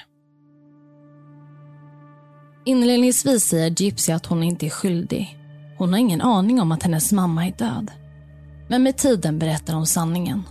Inledningsvis 2.66 3.44
säger 3.44 3.82
Gypsy 3.82 4.12
att 4.12 4.26
hon 4.26 4.42
inte 4.42 4.66
är 4.66 4.70
skyldig. 4.70 5.38
Hon 5.78 5.92
har 5.92 5.98
ingen 5.98 6.20
aning 6.20 6.60
om 6.60 6.72
att 6.72 6.82
hennes 6.82 7.12
mamma 7.12 7.46
är 7.46 7.52
död. 7.52 7.90
Men 8.68 8.82
med 8.82 8.96
tiden 8.96 9.38
berättar 9.38 9.74
hon 9.74 9.86
sanningen. 9.86 10.42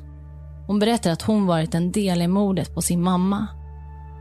Hon 0.68 0.80
berättar 0.80 1.12
att 1.12 1.22
hon 1.22 1.46
varit 1.46 1.76
en 1.76 1.92
del 1.92 2.22
i 2.22 2.28
mordet 2.28 2.76
på 2.76 2.82
sin 2.82 3.02
mamma. 3.02 3.48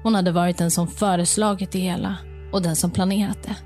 Hon 0.02 0.14
hade 0.14 0.32
varit 0.32 0.58
den 0.58 0.70
som 0.70 0.88
föreslagit 0.88 1.72
det 1.72 1.78
hela 1.78 2.16
och 2.52 2.62
den 2.62 2.76
som 2.76 2.90
planerat 2.90 3.42
det. 3.42 3.56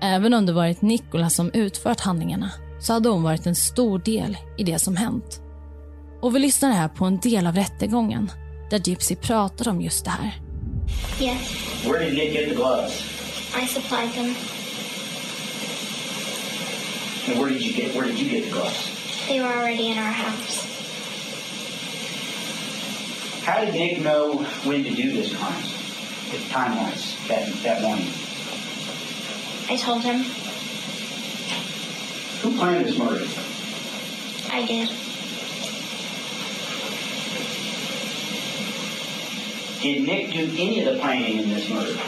Även 0.00 0.34
om 0.34 0.46
det 0.46 0.52
varit 0.52 0.82
Nikola 0.82 1.30
som 1.30 1.50
utfört 1.54 2.00
handlingarna 2.00 2.50
så 2.80 2.92
hade 2.92 3.08
hon 3.08 3.22
varit 3.22 3.46
en 3.46 3.56
stor 3.56 3.98
del 3.98 4.36
i 4.58 4.64
det 4.64 4.78
som 4.78 4.96
hänt. 4.96 5.40
Och 6.20 6.34
vi 6.34 6.38
lyssnar 6.38 6.72
här 6.72 6.88
på 6.88 7.04
en 7.04 7.18
del 7.18 7.46
av 7.46 7.54
rättegången 7.54 8.30
där 8.70 8.88
Gypsy 8.88 9.16
pratar 9.16 9.70
om 9.70 9.80
just 9.80 10.04
det 10.04 10.10
här. 10.10 10.40
Yes, 11.20 11.84
Where 11.84 12.04
did 12.04 12.14
Nick 12.14 12.34
get 12.34 12.48
the 12.48 12.54
gloves? 12.54 13.02
I 13.62 13.66
supplied 13.66 14.12
them. 14.14 14.34
And 17.28 17.38
where 17.38 17.50
did 17.52 17.62
you 17.62 17.72
get 17.72 17.94
where 17.94 18.06
did 18.06 18.18
you 18.18 18.30
get 18.30 18.44
the 18.44 18.50
gloves? 18.50 18.99
They 19.30 19.38
were 19.38 19.46
already 19.46 19.92
in 19.92 19.96
our 19.96 20.10
house. 20.10 20.64
How 23.44 23.64
did 23.64 23.74
Nick 23.74 24.00
know 24.00 24.38
when 24.64 24.82
to 24.82 24.90
do 24.90 25.12
this 25.12 25.32
crime? 25.36 25.62
Time 26.48 26.76
wise 26.76 27.16
that 27.28 27.46
that 27.62 27.80
morning. 27.80 28.08
I 29.68 29.76
told 29.76 30.02
him 30.02 30.22
Who 32.42 32.58
planned 32.58 32.86
this 32.86 32.98
murder? 32.98 33.24
I 34.50 34.66
did. 34.66 34.88
Did 39.80 40.06
Nick 40.08 40.32
do 40.32 40.52
any 40.60 40.82
of 40.82 40.92
the 40.92 41.00
planning 41.00 41.38
in 41.38 41.50
this 41.50 41.70
murder? 41.70 42.00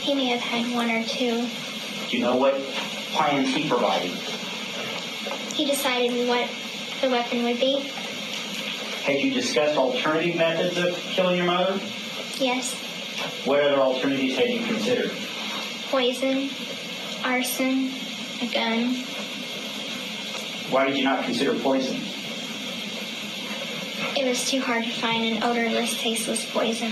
He 0.00 0.14
may 0.14 0.28
have 0.28 0.40
had 0.40 0.74
one 0.74 0.90
or 0.90 1.04
two. 1.04 1.46
Do 2.08 2.16
you 2.16 2.22
know 2.22 2.36
what 2.36 2.54
plans 3.12 3.54
he 3.54 3.68
provided? 3.68 4.12
He 5.54 5.64
decided 5.66 6.28
what 6.28 6.48
the 7.00 7.08
weapon 7.10 7.44
would 7.44 7.60
be. 7.60 7.80
Had 9.04 9.20
you 9.20 9.32
discussed 9.32 9.76
alternative 9.76 10.36
methods 10.36 10.76
of 10.78 10.96
killing 11.12 11.36
your 11.36 11.46
mother? 11.46 11.78
Yes, 12.38 12.74
What 13.44 13.60
other 13.62 13.76
alternatives 13.80 14.36
had 14.36 14.48
you 14.50 14.64
considered? 14.66 15.12
poison, 15.90 16.50
arson, 17.24 17.92
a 18.42 18.46
gun. 18.52 18.94
Why 20.70 20.86
did 20.86 20.96
you 20.96 21.04
not 21.04 21.24
consider 21.24 21.54
poison? 21.60 22.00
It 24.16 24.24
was 24.26 24.50
too 24.50 24.60
hard 24.60 24.82
to 24.84 24.90
find 24.90 25.24
an 25.24 25.42
odorless, 25.44 26.00
tasteless 26.00 26.44
poison. 26.50 26.90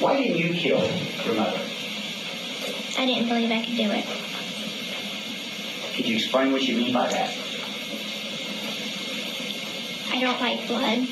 Why 0.00 0.16
didn't 0.16 0.38
you 0.38 0.54
kill 0.54 0.80
your 1.26 1.34
mother? 1.34 1.60
I 2.96 3.04
didn't 3.06 3.28
believe 3.28 3.50
I 3.50 3.64
could 3.64 3.76
do 3.76 3.90
it. 3.90 4.06
Could 6.04 6.10
you 6.10 6.18
explain 6.18 6.52
what 6.52 6.62
you 6.68 6.76
mean 6.76 6.92
by 6.92 7.08
that? 7.08 7.30
I 10.12 10.20
don't 10.20 10.40
like 10.40 10.68
blood. 10.68 11.08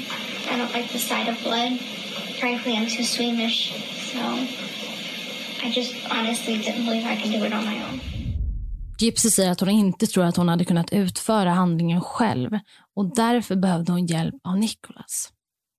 I 0.51 0.59
don't 0.59 0.73
like 0.75 0.93
the 0.93 0.99
sight 0.99 1.29
of 1.29 1.43
blood. 1.43 1.81
Frankly, 2.41 2.73
I'm 2.73 2.87
too 2.97 3.03
squeamish, 3.03 3.73
so 4.13 4.21
I 5.67 5.71
just 5.75 5.95
honestly 6.11 6.59
didn't 6.59 6.85
believe 6.85 7.07
I 7.07 7.17
could 7.17 7.33
do 7.33 7.45
it 7.45 7.53
on 7.55 7.65
my 7.65 7.83
own. 7.83 8.01
Gypsy 8.99 9.31
säger 9.31 9.51
att 9.51 9.61
hon 9.61 9.69
inte 9.69 10.07
tror 10.07 10.25
att 10.25 10.37
hon 10.37 10.49
hade 10.49 10.65
kunnat 10.65 10.93
utföra 10.93 11.51
handlingen 11.51 12.01
själv 12.01 12.59
och 12.97 13.15
därför 13.15 13.57
behövde 13.57 13.93
hon 13.93 14.07
hjälp 14.07 14.35
av 14.45 14.59
Nicholas. 14.59 15.33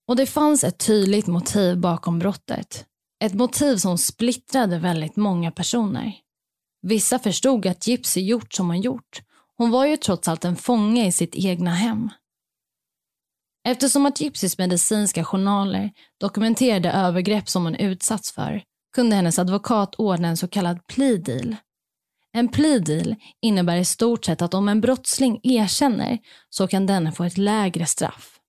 Och 0.08 0.16
det 0.16 0.26
fanns 0.26 0.64
ett 0.64 0.86
tydligt 0.86 1.28
motiv 1.28 1.78
bakom 1.78 2.20
brottet. 2.20 2.86
Ett 3.24 3.34
motiv 3.34 3.78
som 3.78 3.98
splittrade 3.98 4.78
väldigt 4.78 5.16
många 5.16 5.52
personer. 5.52 6.23
Vissa 6.84 7.20
förstod 7.20 7.68
att 7.68 7.88
Gypsy 7.88 8.22
gjort 8.22 8.54
som 8.54 8.68
hon 8.68 8.82
gjort. 8.82 9.22
Hon 9.58 9.72
var 9.72 9.86
ju 9.86 9.98
trots 9.98 10.28
allt 10.28 10.46
en 10.46 10.56
fånge 10.56 11.08
i 11.08 11.12
sitt 11.12 11.36
egna 11.36 11.72
hem. 11.72 12.10
Eftersom 13.68 14.06
att 14.06 14.22
Gypsys 14.22 14.58
medicinska 14.58 15.24
journaler 15.24 15.92
dokumenterade 16.20 16.92
övergrepp 16.92 17.50
som 17.50 17.64
hon 17.64 17.76
utsatts 17.76 18.32
för 18.32 18.64
kunde 18.96 19.16
hennes 19.16 19.40
advokat 19.40 19.96
ordna 19.96 20.28
en 20.28 20.38
så 20.38 20.48
kallad 20.48 20.88
plea 20.88 21.18
deal. 21.18 21.56
En 22.34 22.48
plea 22.48 22.80
deal 22.80 23.16
innebär 23.42 23.78
i 23.78 23.86
stort 23.86 24.26
sett 24.26 24.42
att 24.42 24.54
om 24.54 24.70
en 24.70 24.82
brottsling 24.82 25.40
erkänner 25.44 26.20
så 26.50 26.68
kan 26.68 26.86
denne 26.86 27.12
få 27.12 27.24
ett 27.24 27.38
lägre 27.38 27.86
straff. 27.86 28.40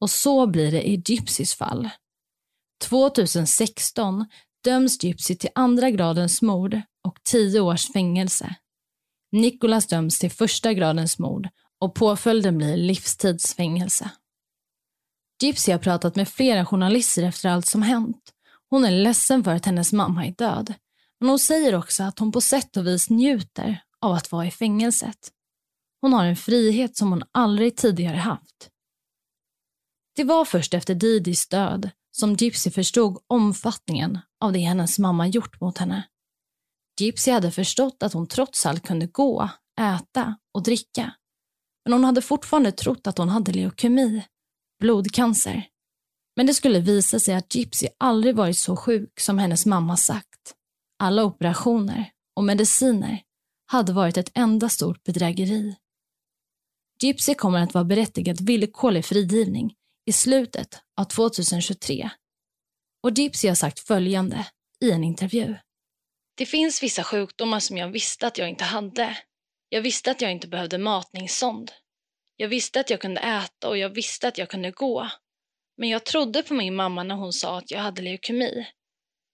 Och 0.00 0.10
så 0.10 0.46
blir 0.46 0.72
det 0.72 0.88
i 0.88 1.02
Gypsys 1.06 1.54
fall. 1.54 1.88
2016 2.84 4.26
döms 4.64 5.04
Gypsy 5.04 5.34
till 5.34 5.50
andra 5.54 5.90
gradens 5.90 6.42
mord 6.42 6.80
och 7.08 7.18
tio 7.24 7.60
års 7.60 7.92
fängelse. 7.92 8.54
Nicholas 9.32 9.86
döms 9.86 10.18
till 10.18 10.30
första 10.30 10.72
gradens 10.72 11.18
mord 11.18 11.48
och 11.80 11.94
påföljden 11.94 12.58
blir 12.58 12.76
livstidsfängelse. 12.76 14.10
Gypsy 15.42 15.72
har 15.72 15.78
pratat 15.78 16.16
med 16.16 16.28
flera 16.28 16.66
journalister 16.66 17.22
efter 17.22 17.48
allt 17.48 17.66
som 17.66 17.82
hänt. 17.82 18.32
Hon 18.70 18.84
är 18.84 18.90
ledsen 18.90 19.44
för 19.44 19.54
att 19.54 19.66
hennes 19.66 19.92
mamma 19.92 20.26
är 20.26 20.32
död. 20.32 20.74
Men 21.20 21.28
hon 21.28 21.38
säger 21.38 21.74
också 21.74 22.02
att 22.02 22.18
hon 22.18 22.32
på 22.32 22.40
sätt 22.40 22.76
och 22.76 22.86
vis 22.86 23.10
njuter 23.10 23.82
av 24.00 24.12
att 24.12 24.32
vara 24.32 24.46
i 24.46 24.50
fängelset. 24.50 25.32
Hon 26.00 26.12
har 26.12 26.24
en 26.24 26.36
frihet 26.36 26.96
som 26.96 27.10
hon 27.10 27.22
aldrig 27.32 27.76
tidigare 27.76 28.16
haft. 28.16 28.70
Det 30.16 30.24
var 30.24 30.44
först 30.44 30.74
efter 30.74 30.94
Didis 30.94 31.48
död 31.48 31.90
som 32.10 32.34
Gypsy 32.34 32.70
förstod 32.70 33.18
omfattningen 33.26 34.18
av 34.40 34.52
det 34.52 34.58
hennes 34.58 34.98
mamma 34.98 35.26
gjort 35.26 35.60
mot 35.60 35.78
henne. 35.78 36.02
Gypsy 37.00 37.30
hade 37.30 37.50
förstått 37.50 38.02
att 38.02 38.12
hon 38.12 38.26
trots 38.26 38.66
allt 38.66 38.86
kunde 38.86 39.06
gå, 39.06 39.48
äta 39.80 40.38
och 40.54 40.62
dricka. 40.62 41.14
Men 41.84 41.92
hon 41.92 42.04
hade 42.04 42.22
fortfarande 42.22 42.72
trott 42.72 43.06
att 43.06 43.18
hon 43.18 43.28
hade 43.28 43.52
leukemi, 43.52 44.24
blodcancer. 44.80 45.66
Men 46.36 46.46
det 46.46 46.54
skulle 46.54 46.80
visa 46.80 47.20
sig 47.20 47.34
att 47.34 47.54
Gypsy 47.54 47.88
aldrig 47.98 48.36
varit 48.36 48.58
så 48.58 48.76
sjuk 48.76 49.20
som 49.20 49.38
hennes 49.38 49.66
mamma 49.66 49.96
sagt. 49.96 50.54
Alla 50.98 51.24
operationer 51.24 52.10
och 52.36 52.44
mediciner 52.44 53.22
hade 53.66 53.92
varit 53.92 54.16
ett 54.16 54.30
enda 54.34 54.68
stort 54.68 55.04
bedrägeri. 55.04 55.76
Gypsy 57.02 57.34
kommer 57.34 57.62
att 57.62 57.74
vara 57.74 57.84
berättigad 57.84 58.40
villkorlig 58.40 59.04
frigivning 59.04 59.74
i 60.06 60.12
slutet 60.12 60.82
av 60.96 61.04
2023. 61.04 62.10
Och 63.02 63.10
Gypsy 63.10 63.48
har 63.48 63.54
sagt 63.54 63.78
följande 63.80 64.46
i 64.80 64.90
en 64.90 65.04
intervju. 65.04 65.56
Det 66.38 66.46
finns 66.46 66.82
vissa 66.82 67.04
sjukdomar 67.04 67.60
som 67.60 67.76
jag 67.76 67.88
visste 67.88 68.26
att 68.26 68.38
jag 68.38 68.48
inte 68.48 68.64
hade. 68.64 69.18
Jag 69.68 69.82
visste 69.82 70.10
att 70.10 70.20
jag 70.20 70.32
inte 70.32 70.48
behövde 70.48 70.78
matningssond. 70.78 71.72
Jag 72.36 72.48
visste 72.48 72.80
att 72.80 72.90
jag 72.90 73.00
kunde 73.00 73.20
äta 73.20 73.68
och 73.68 73.78
jag 73.78 73.88
visste 73.88 74.28
att 74.28 74.38
jag 74.38 74.48
kunde 74.48 74.70
gå. 74.70 75.08
Men 75.76 75.88
jag 75.88 76.04
trodde 76.04 76.42
på 76.42 76.54
min 76.54 76.74
mamma 76.74 77.02
när 77.02 77.14
hon 77.14 77.32
sa 77.32 77.58
att 77.58 77.70
jag 77.70 77.78
hade 77.78 78.02
leukemi. 78.02 78.66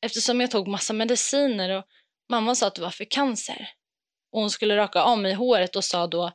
Eftersom 0.07 0.41
jag 0.41 0.51
tog 0.51 0.69
massa 0.69 0.93
mediciner 0.93 1.71
och 1.71 1.85
mamma 2.31 2.55
sa 2.55 2.67
att 2.67 2.75
det 2.75 2.83
var 2.83 2.91
för 2.91 3.05
cancer. 3.05 3.71
Och 4.33 4.41
hon 4.41 4.51
skulle 4.51 4.77
raka 4.77 5.03
av 5.03 5.19
mig 5.19 5.35
håret 5.35 5.77
och 5.77 5.85
sa 5.85 6.07
då 6.07 6.33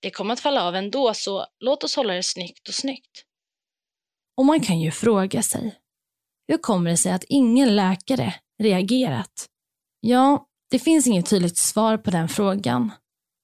det 0.00 0.10
kommer 0.10 0.32
att 0.32 0.40
falla 0.40 0.62
av 0.64 0.76
ändå 0.76 1.14
så 1.14 1.46
låt 1.58 1.84
oss 1.84 1.96
hålla 1.96 2.14
det 2.14 2.22
snyggt 2.22 2.68
och 2.68 2.74
snyggt. 2.74 3.24
Och 4.36 4.44
man 4.44 4.60
kan 4.60 4.80
ju 4.80 4.90
fråga 4.90 5.42
sig, 5.42 5.78
hur 6.48 6.58
kommer 6.58 6.90
det 6.90 6.96
sig 6.96 7.12
att 7.12 7.24
ingen 7.28 7.76
läkare 7.76 8.34
reagerat? 8.62 9.48
Ja, 10.00 10.46
det 10.70 10.78
finns 10.78 11.06
inget 11.06 11.30
tydligt 11.30 11.58
svar 11.58 11.96
på 11.96 12.10
den 12.10 12.28
frågan. 12.28 12.90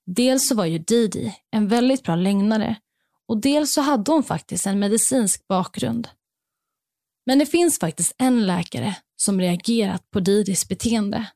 Dels 0.07 0.49
så 0.49 0.55
var 0.55 0.65
ju 0.65 0.79
Didi 0.79 1.37
en 1.51 1.69
väldigt 1.69 2.03
bra 2.03 2.17
lögnare 2.17 2.77
och 3.29 3.41
dels 3.41 3.73
så 3.73 3.81
hade 3.81 4.13
hon 4.13 4.23
faktiskt 4.23 4.67
en 4.67 4.79
medicinsk 4.79 5.49
bakgrund. 5.49 6.09
Men 7.27 7.39
det 7.39 7.47
finns 7.47 7.79
faktiskt 7.79 8.15
en 8.19 8.47
läkare 8.47 8.97
som 9.17 9.41
reagerat 9.41 10.11
på 10.11 10.21
Didis 10.21 10.69
beteende. 10.69 11.27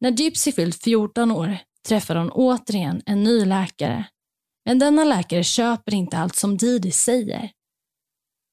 När 0.00 0.10
Gypsy 0.10 0.52
fyllt 0.52 0.82
14 0.82 1.30
år 1.30 1.58
träffar 1.88 2.16
hon 2.16 2.30
återigen 2.30 3.02
en 3.06 3.22
ny 3.22 3.44
läkare. 3.44 4.04
Men 4.64 4.78
denna 4.78 5.04
läkare 5.04 5.44
köper 5.44 5.94
inte 5.94 6.18
allt 6.18 6.36
som 6.36 6.56
Didi 6.56 6.90
säger. 6.90 7.50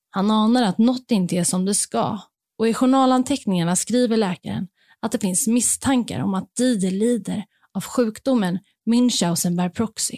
Han 0.10 0.32
anar 0.32 0.64
att 0.64 0.78
något 0.78 1.12
inte 1.12 1.36
är 1.36 1.44
som 1.44 1.66
det 1.66 1.76
ska 1.76 2.20
och 2.58 2.68
i 2.68 2.74
journalanteckningarna 2.74 3.76
skriver 3.76 4.18
läkaren 4.18 4.68
att 5.04 5.12
det 5.12 5.20
finns 5.20 5.48
misstankar 5.48 6.20
om 6.20 6.34
att 6.34 6.56
Didi 6.56 6.92
lider 6.92 7.46
av 7.74 7.84
sjukdomen 7.84 8.60
Münchhausen 8.86 9.58
by 9.58 9.70
proxy. 9.70 10.18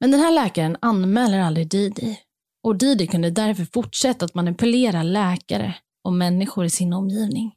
Men 0.00 0.10
den 0.10 0.20
här 0.20 0.32
läkaren 0.32 0.76
anmäler 0.80 1.40
aldrig 1.40 1.70
Didi 1.70 2.18
och 2.62 2.76
Didi 2.76 3.06
kunde 3.06 3.30
därför 3.30 3.64
fortsätta 3.64 4.24
att 4.24 4.34
manipulera 4.34 5.02
läkare 5.02 5.74
och 6.04 6.12
människor 6.12 6.64
i 6.64 6.70
sin 6.70 6.92
omgivning. 6.92 7.54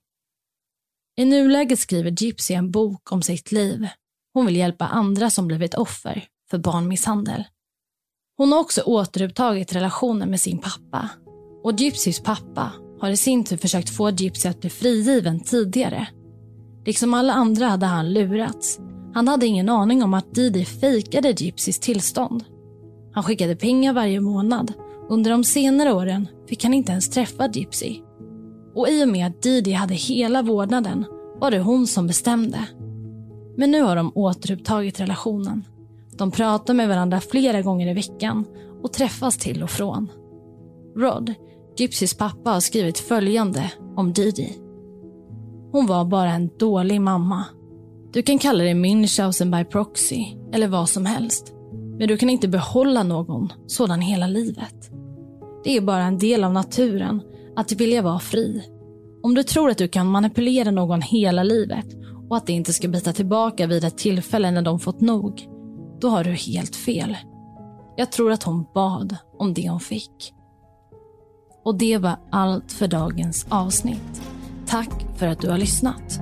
I 1.17 1.25
nuläget 1.25 1.79
skriver 1.79 2.11
Gypsy 2.11 2.53
en 2.53 2.71
bok 2.71 3.11
om 3.11 3.21
sitt 3.21 3.51
liv. 3.51 3.87
Hon 4.33 4.45
vill 4.45 4.55
hjälpa 4.55 4.87
andra 4.87 5.29
som 5.29 5.47
blivit 5.47 5.73
offer 5.73 6.27
för 6.49 6.57
barnmisshandel. 6.57 7.43
Hon 8.37 8.51
har 8.51 8.59
också 8.59 8.81
återupptagit 8.81 9.75
relationen 9.75 10.29
med 10.29 10.41
sin 10.41 10.57
pappa 10.57 11.09
och 11.63 11.79
Gypsys 11.79 12.23
pappa 12.23 12.71
har 12.99 13.09
i 13.09 13.17
sin 13.17 13.43
tur 13.43 13.57
försökt 13.57 13.89
få 13.89 14.09
Gypsy 14.09 14.49
att 14.49 14.61
bli 14.61 14.69
frigiven 14.69 15.39
tidigare. 15.39 16.07
Liksom 16.85 17.13
alla 17.13 17.33
andra 17.33 17.65
hade 17.65 17.85
han 17.85 18.13
lurats. 18.13 18.79
Han 19.13 19.27
hade 19.27 19.45
ingen 19.45 19.69
aning 19.69 20.03
om 20.03 20.13
att 20.13 20.35
Didi 20.35 20.65
fejkade 20.65 21.29
Gypsys 21.29 21.79
tillstånd. 21.79 22.43
Han 23.13 23.23
skickade 23.23 23.55
pengar 23.55 23.93
varje 23.93 24.21
månad. 24.21 24.73
Under 25.09 25.31
de 25.31 25.43
senare 25.43 25.93
åren 25.93 26.27
fick 26.49 26.63
han 26.63 26.73
inte 26.73 26.91
ens 26.91 27.09
träffa 27.09 27.49
Gypsy. 27.53 27.99
Och 28.75 28.89
i 28.89 29.03
och 29.03 29.07
med 29.07 29.27
att 29.27 29.41
Didi 29.41 29.71
hade 29.71 29.93
hela 29.93 30.41
vårdnaden 30.41 31.05
var 31.39 31.51
det 31.51 31.59
hon 31.59 31.87
som 31.87 32.07
bestämde. 32.07 32.67
Men 33.57 33.71
nu 33.71 33.81
har 33.81 33.95
de 33.95 34.11
återupptagit 34.15 34.99
relationen. 34.99 35.63
De 36.17 36.31
pratar 36.31 36.73
med 36.73 36.87
varandra 36.87 37.21
flera 37.21 37.61
gånger 37.61 37.91
i 37.91 37.93
veckan 37.93 38.45
och 38.83 38.93
träffas 38.93 39.37
till 39.37 39.63
och 39.63 39.69
från. 39.69 40.11
Rod, 40.97 41.33
Gypsys 41.77 42.13
pappa, 42.13 42.49
har 42.49 42.59
skrivit 42.59 42.99
följande 42.99 43.71
om 43.95 44.13
Didi. 44.13 44.64
Hon 45.75 45.85
var 45.85 46.05
bara 46.05 46.31
en 46.31 46.49
dålig 46.57 47.01
mamma. 47.01 47.45
Du 48.13 48.21
kan 48.21 48.39
kalla 48.39 48.63
det 48.63 48.73
Münchhausen 48.73 49.51
by 49.57 49.65
proxy 49.65 50.25
eller 50.53 50.67
vad 50.67 50.89
som 50.89 51.05
helst. 51.05 51.53
Men 51.97 52.07
du 52.07 52.17
kan 52.17 52.29
inte 52.29 52.47
behålla 52.47 53.03
någon 53.03 53.53
sådan 53.67 54.01
hela 54.01 54.27
livet. 54.27 54.91
Det 55.63 55.77
är 55.77 55.81
bara 55.81 56.03
en 56.03 56.17
del 56.17 56.43
av 56.43 56.53
naturen 56.53 57.21
att 57.55 57.71
vilja 57.71 58.01
vara 58.01 58.19
fri. 58.19 58.63
Om 59.23 59.35
du 59.35 59.43
tror 59.43 59.69
att 59.69 59.77
du 59.77 59.87
kan 59.87 60.07
manipulera 60.07 60.71
någon 60.71 61.01
hela 61.01 61.43
livet 61.43 61.87
och 62.29 62.37
att 62.37 62.47
det 62.47 62.53
inte 62.53 62.73
ska 62.73 62.87
bita 62.87 63.13
tillbaka 63.13 63.67
vid 63.67 63.83
ett 63.83 63.97
tillfälle 63.97 64.51
när 64.51 64.61
de 64.61 64.79
fått 64.79 65.01
nog, 65.01 65.49
då 66.01 66.09
har 66.09 66.23
du 66.23 66.31
helt 66.31 66.75
fel. 66.75 67.17
Jag 67.97 68.11
tror 68.11 68.31
att 68.31 68.43
hon 68.43 68.65
bad 68.73 69.17
om 69.37 69.53
det 69.53 69.69
hon 69.69 69.79
fick. 69.79 70.33
Och 71.63 71.75
det 71.75 71.97
var 71.97 72.15
allt 72.31 72.71
för 72.71 72.87
dagens 72.87 73.47
avsnitt. 73.49 74.21
Tack 74.67 75.04
för 75.17 75.27
att 75.27 75.41
du 75.41 75.49
har 75.49 75.57
lyssnat. 75.57 76.19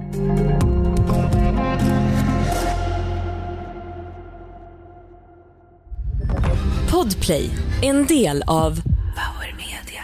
Podplay, 6.91 7.49
en 7.81 8.05
del 8.05 8.43
av 8.47 8.81
Power 9.15 9.55
Media. 9.57 10.03